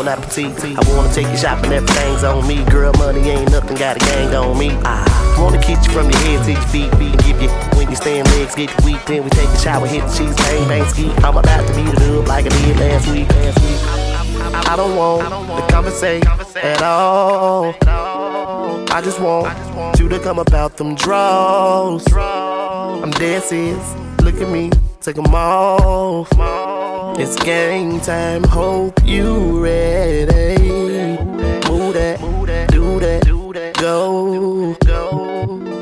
[0.08, 0.78] bon appetit.
[0.78, 2.64] I wanna take you shopping, everything's on me.
[2.66, 4.72] Girl, money ain't nothing, got a gang on me.
[4.84, 7.18] I wanna kiss you from your head to your feet, feet.
[7.24, 9.05] Give you when you stand legs get you weak.
[9.05, 11.10] Then we take a shower, hit the cheese, bang bang ski.
[11.24, 13.30] I'm about to beat it up like I did last week.
[13.30, 13.80] Last week.
[14.70, 16.26] I don't want to conversate
[16.58, 17.76] at all.
[17.86, 22.05] I just want you to come about them draws.
[22.14, 23.95] I'm serious.
[24.22, 26.86] Look at me, take them off.
[27.16, 28.43] It's game time.
[28.43, 31.18] Hope you ready.
[31.70, 32.20] Move that,
[32.72, 34.76] do that, go,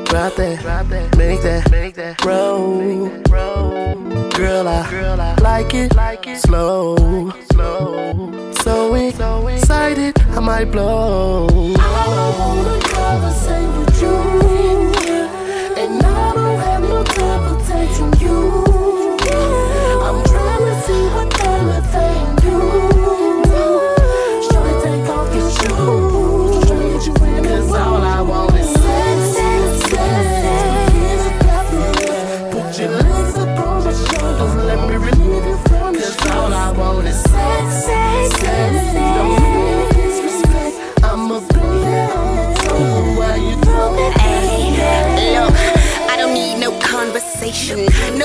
[0.04, 3.08] drop that, make that, make that roll.
[4.30, 5.92] Girl, I like it
[6.40, 7.32] slow,
[8.62, 8.94] so
[9.46, 11.46] excited I might blow.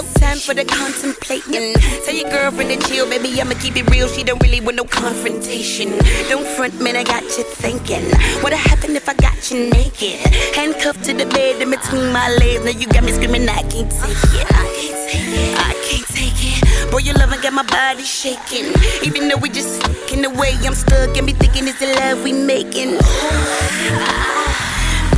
[0.02, 1.76] No time for the contemplating.
[2.06, 3.39] Tell your girlfriend to chill, baby.
[3.39, 4.08] I'ma keep it real.
[4.08, 5.91] She don't really want no confrontation.
[6.28, 6.95] Don't front, man.
[6.95, 8.10] I got you thinking.
[8.41, 10.18] What'd happen if I got you naked?
[10.56, 12.66] Handcuffed to the bed in between my legs.
[12.66, 14.47] Now you got me screaming, I can't take it.
[14.49, 15.54] I can't take it.
[15.70, 16.66] I can't take it.
[16.91, 18.74] Boy, your loving got my body shaking.
[19.06, 22.24] Even though we just in the way, I'm stuck and be thinking it's the love
[22.24, 22.97] we making.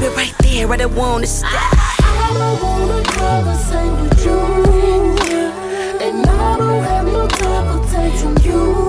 [0.00, 1.50] Keep it right there, I don't wanna stop.
[1.52, 4.40] I don't wanna conversate with you,
[6.00, 8.79] and I don't have no time for texting you.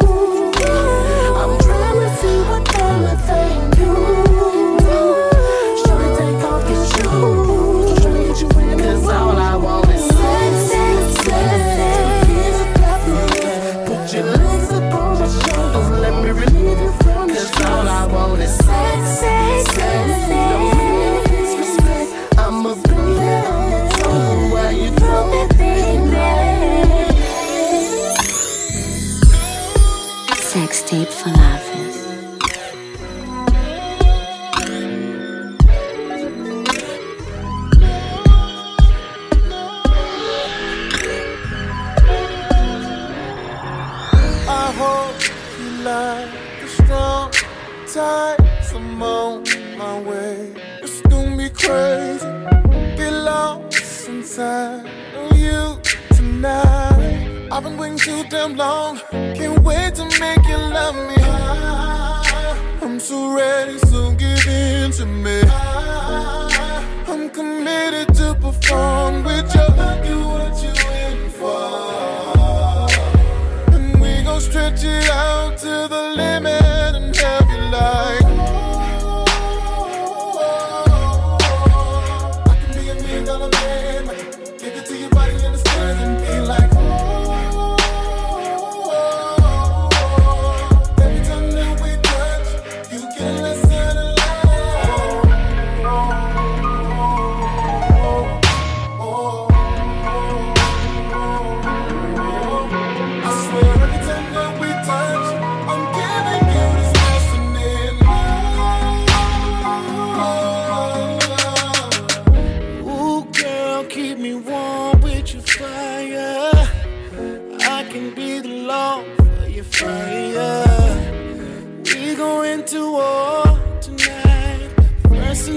[57.53, 58.97] I've been waiting too damn long.
[59.11, 61.21] Can't wait to make you love me.
[62.81, 65.41] I'm so ready, so give in to me.
[67.07, 69.61] I'm committed to perform with you.
[69.61, 72.10] Look at what you in for.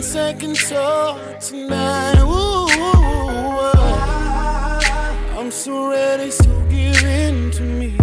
[0.04, 2.18] Second talk tonight.
[2.20, 2.68] Ooh,
[3.58, 4.80] uh,
[5.38, 7.96] I'm so ready, so give in to me.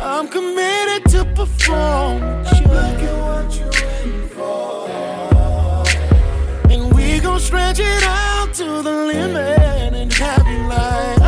[0.00, 2.20] I'm committed to perform.
[2.20, 3.72] Look at what you're
[4.04, 4.86] in for.
[6.70, 11.23] And we gon' stretch it out to the limit and have you like,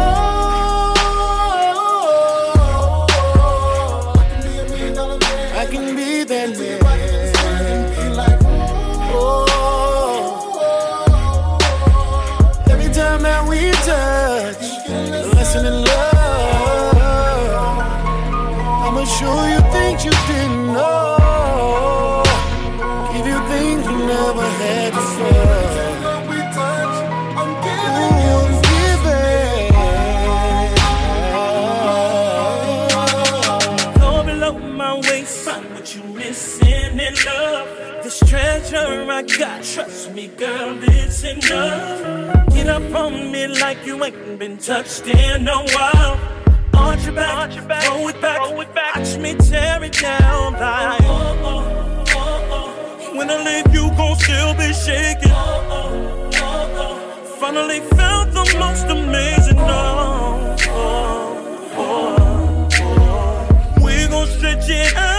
[41.34, 42.54] touching.
[42.54, 46.18] Get up on me like you ain't been touched in a while.
[46.74, 48.96] Arch your back, Arch your back roll it back, roll it back.
[48.96, 50.52] Watch me tear it down.
[50.52, 53.16] Like, oh, oh, oh, oh.
[53.16, 55.32] When I leave, you gon' still be shaking.
[55.32, 57.36] Oh, oh, oh, oh.
[57.40, 59.58] Finally found the most amazing.
[59.58, 63.84] Oh, oh, oh, oh.
[63.84, 65.15] We gon' stretch it out.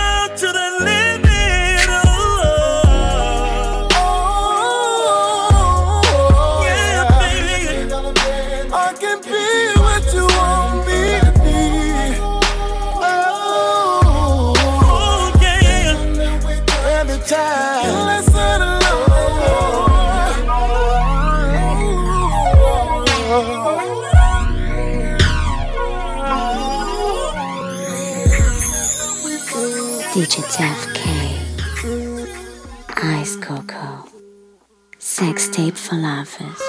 [35.58, 36.67] tape for laughers.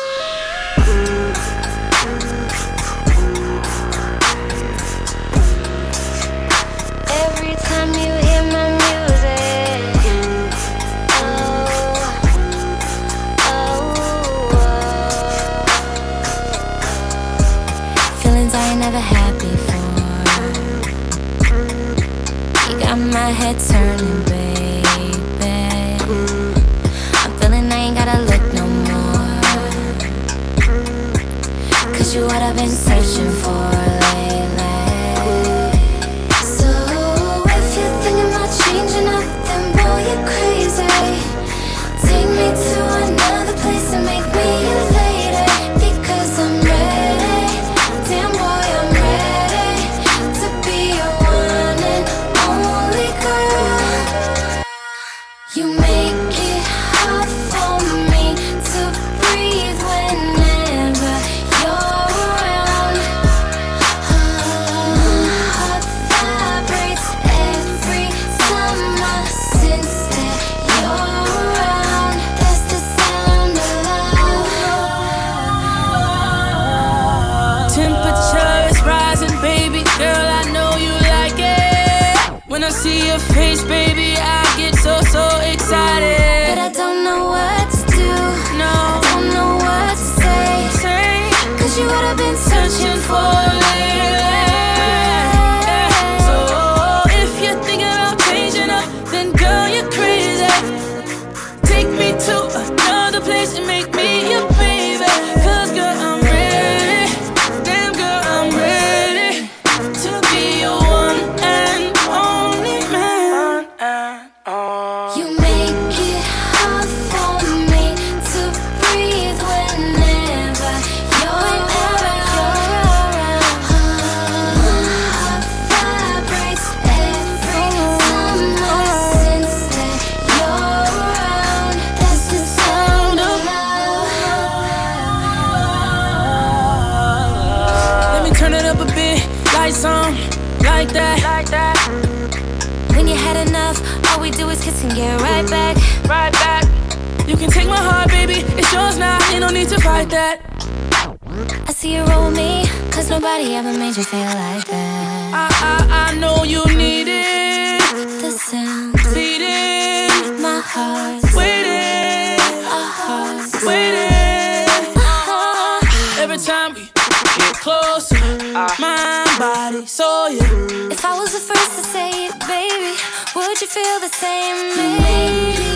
[173.79, 174.59] feel the same.
[174.77, 175.69] Maybe.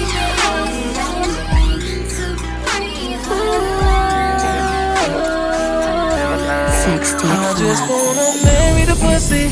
[7.25, 9.45] I just wanna marry the pussy.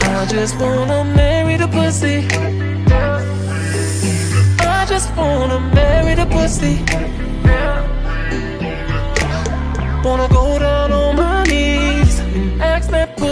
[0.00, 2.16] I just wanna marry the pussy.
[4.60, 6.74] I just wanna marry the pussy.
[10.04, 10.65] Wanna go to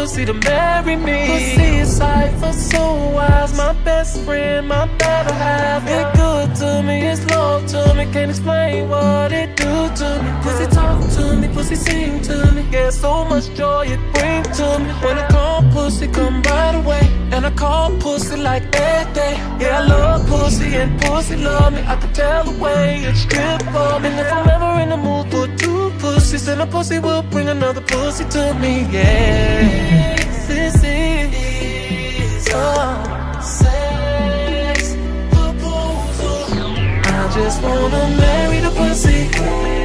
[0.07, 1.27] See to marry me.
[1.27, 3.57] Pussy is cypher, so wise.
[3.57, 5.83] My best friend, my better half.
[5.89, 8.05] It good to me, it's love to me.
[8.13, 10.31] Can't explain what it do to me.
[10.43, 12.67] Pussy talk to me, pussy sing to me.
[12.71, 14.93] Yeah, so much joy it bring to me.
[15.05, 17.05] When I call pussy, come right away.
[17.33, 19.35] And I call pussy like that day.
[19.59, 21.81] Yeah, I love pussy and pussy love me.
[21.81, 24.11] I can tell the way it's good for me.
[24.11, 25.84] And if I'm ever in the mood for two.
[26.31, 30.17] She said a pussy will bring another pussy to me, yeah.
[30.49, 34.97] This is a sex
[35.31, 36.75] proposal.
[37.05, 39.84] I just wanna marry the pussy.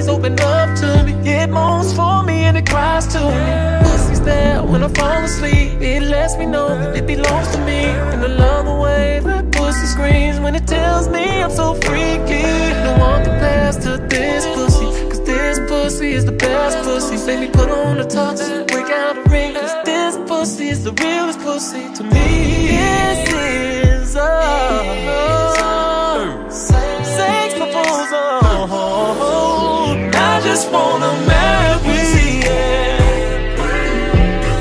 [0.00, 1.12] Always open up to me.
[1.28, 3.80] It moans for me and it cries to me.
[3.82, 5.80] Pussy's there when I fall asleep.
[5.80, 9.52] It lets me know that it belongs to me, and I love the way that
[9.52, 12.42] pussy screams when it tells me I'm so freaky.
[12.84, 17.16] No one compares to this pussy, cause this pussy is the best pussy.
[17.40, 21.38] Me put on the tux break out a ring, cause this pussy is the realest
[21.40, 22.68] pussy to me.
[22.68, 25.89] This is a
[30.60, 32.02] just wanna marry,
[32.44, 33.56] yeah.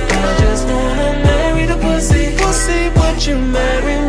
[0.10, 2.38] I just wanna marry the pussy.
[2.38, 3.98] Pussy, would you marry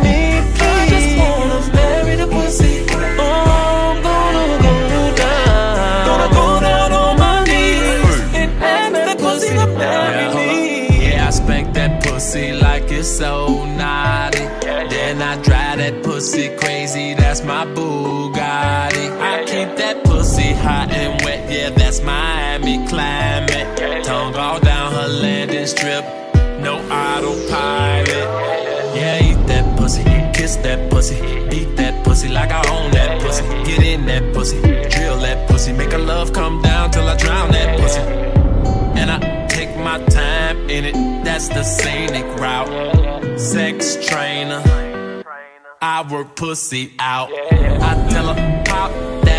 [22.03, 24.03] Miami climate.
[24.03, 26.03] Tongue all down her landing strip,
[26.59, 28.07] no autopilot.
[28.95, 30.03] Yeah, eat that pussy,
[30.33, 31.19] kiss that pussy,
[31.49, 33.43] beat that pussy like I own that pussy.
[33.63, 37.51] Get in that pussy, drill that pussy, make a love come down till I drown
[37.51, 38.01] that pussy.
[38.99, 43.39] And I take my time in it, that's the scenic route.
[43.39, 44.61] Sex trainer,
[45.81, 47.29] I work pussy out.
[47.31, 48.91] I tell her, pop
[49.25, 49.30] that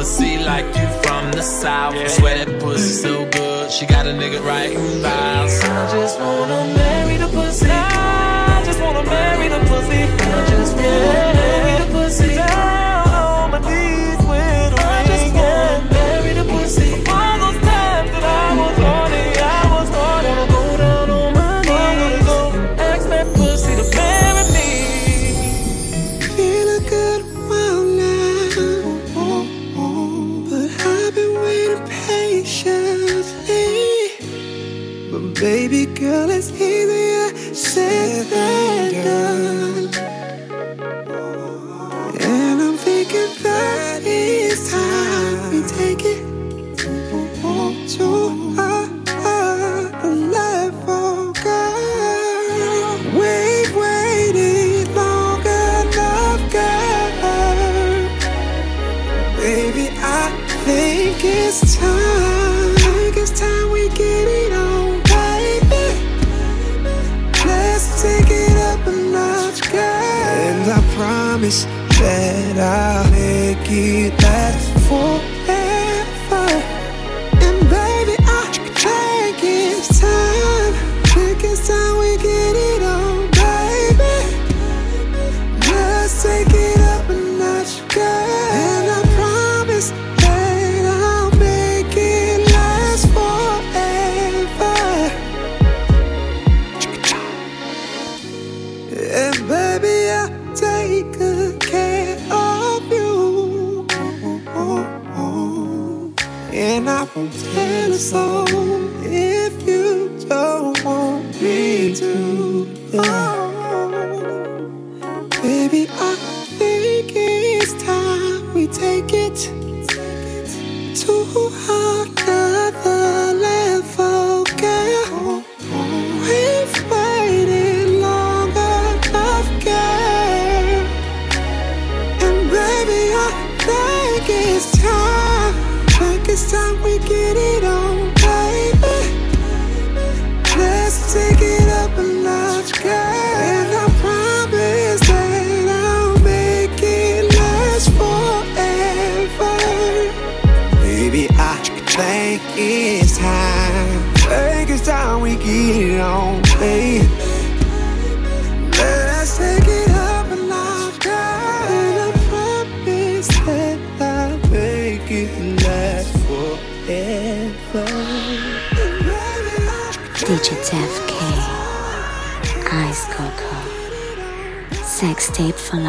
[0.00, 1.94] pussy like you from the south.
[1.94, 5.62] I swear that pussy so good, she got a nigga writing vows.
[5.62, 7.68] I just wanna marry the pussy.
[7.68, 10.02] I just wanna marry the pussy.
[10.38, 11.59] I just wanna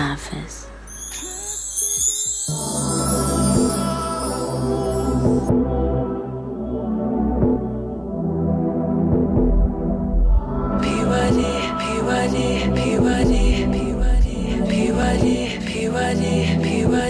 [0.01, 0.65] Hafiz.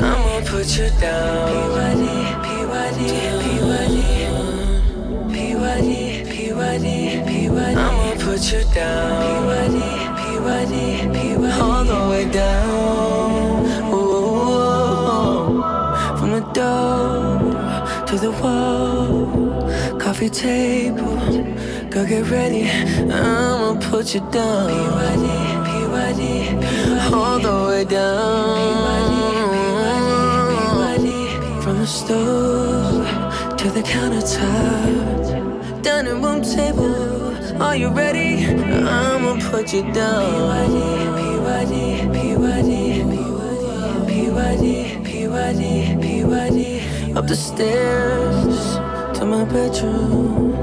[0.03, 1.71] I'ma put you down.
[7.77, 9.31] I'ma put you down.
[11.61, 12.70] All the way down.
[18.21, 19.67] The wall,
[19.99, 21.17] coffee table.
[21.89, 22.69] Girl, get ready.
[22.69, 24.69] I'ma put you down.
[24.69, 25.25] PYD,
[25.65, 26.61] PYD.
[27.11, 28.59] All the way down.
[30.53, 31.07] PYD,
[31.63, 33.07] From the stove
[33.57, 35.81] to the countertop.
[35.81, 37.33] Dining room table.
[37.59, 38.45] Are you ready?
[38.45, 40.25] I'ma put you down.
[40.29, 40.77] PYD,
[41.17, 41.73] PYD,
[42.13, 42.71] PYD,
[44.11, 44.63] PYD,
[45.07, 45.63] PYD,
[46.03, 46.80] PYD.
[47.13, 48.77] Up the stairs
[49.17, 50.53] to my bedroom.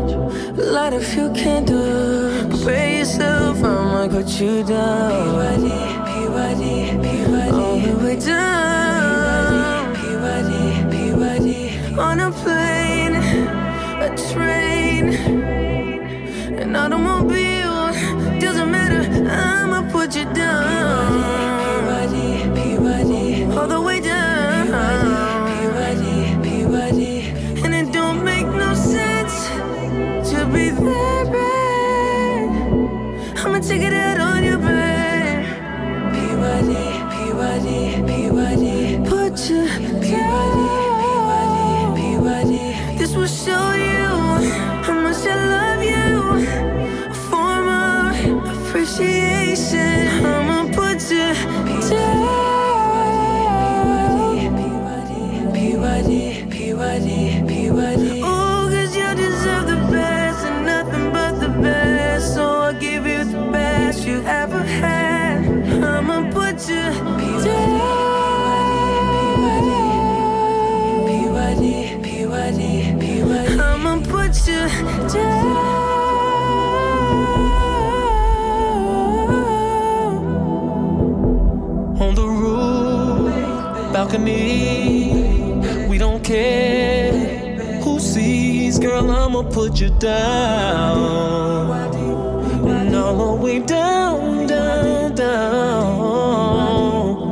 [0.57, 2.47] Light a few candles.
[2.49, 5.12] Prepare yourself, I'ma put you down.
[5.12, 5.69] PYD,
[6.09, 6.65] PYD,
[7.03, 7.53] PYD.
[7.53, 9.95] All the way down.
[9.95, 10.53] PYD,
[10.91, 11.99] PYD.
[11.99, 13.16] On a plane,
[14.07, 15.12] a train,
[16.62, 17.93] an automobile.
[18.41, 21.12] Doesn't matter, I'ma put you down.
[21.85, 22.16] PYD,
[22.57, 23.55] PYD.
[23.55, 23.98] All the way
[49.51, 50.48] appreciation.
[84.09, 87.12] Balcony, we don't care
[87.82, 89.10] who sees, girl.
[89.10, 91.70] I'ma put you down,
[92.68, 96.56] and all the way down, down, down.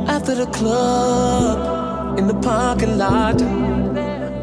[0.07, 3.41] After the club, in the parking lot.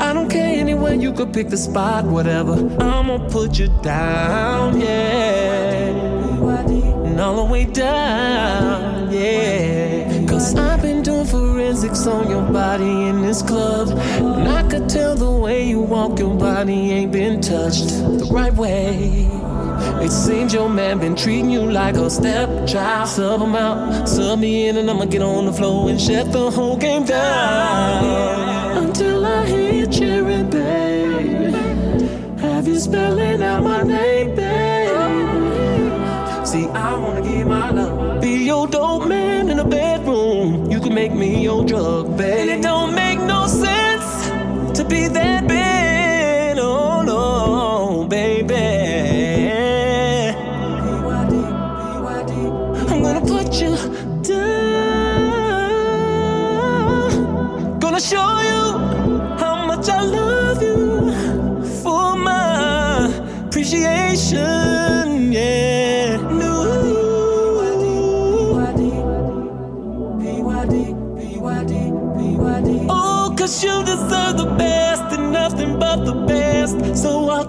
[0.01, 2.55] I don't care anywhere you could pick the spot, whatever.
[2.81, 5.93] I'ma put you down, yeah.
[7.06, 10.27] And all the way down, yeah.
[10.27, 11.24] Cause I've been doing
[11.85, 13.89] forensics on your body in this club.
[13.90, 18.52] And I could tell the way you walk, your body ain't been touched the right
[18.55, 19.28] way.
[20.02, 23.09] It seems your man been treating you like a stepchild.
[23.09, 26.51] Sub him out, sub me in, and I'ma get on the floor and shut the
[26.51, 28.85] whole game down.
[28.85, 31.55] Until I hear you cheering, babe.
[32.40, 34.94] Have you spelling out my name, babe?
[36.47, 38.20] See, I wanna give my love.
[38.20, 40.34] Be your dope man in the bedroom.
[40.95, 42.39] Make me your drug, babe.
[42.39, 44.29] And it don't make no sense
[44.79, 46.59] to be that bad.
[46.61, 48.55] Oh no, baby.
[52.91, 53.77] I'm gonna put you
[54.23, 54.61] down.
[57.81, 58.44] Gonna show you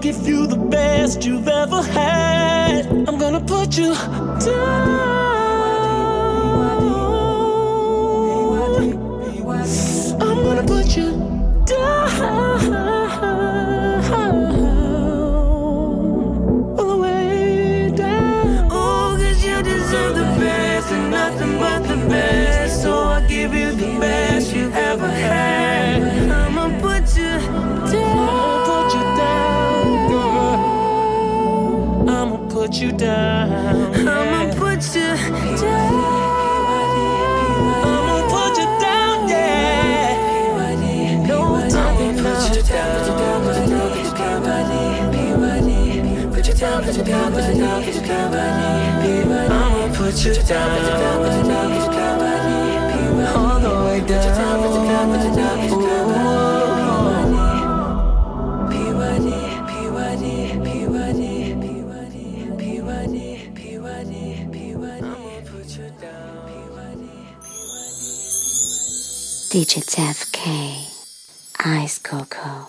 [0.05, 2.85] give you the best you've ever had.
[3.07, 3.95] I'm gonna put you
[4.45, 4.94] down.
[32.75, 33.95] Put you down.
[33.95, 35.15] I'ma put you
[35.55, 35.95] down.
[37.85, 40.11] I'ma put you down, yeah.
[41.25, 41.39] No
[41.69, 44.43] time Put you down, put you down, put you down, put you down,
[46.33, 48.31] Put you down, put you down, put you down, put you down,
[49.01, 49.51] PYD.
[49.51, 52.19] I'ma put you down, put you down, put you down, put you down,
[52.91, 53.35] PYD.
[53.37, 54.64] All the way down.
[69.65, 70.87] DJ Def-K,
[71.65, 72.67] Ice Coco,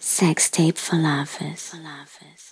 [0.00, 1.68] Sex Tape for Lovers.
[1.68, 2.51] For lovers.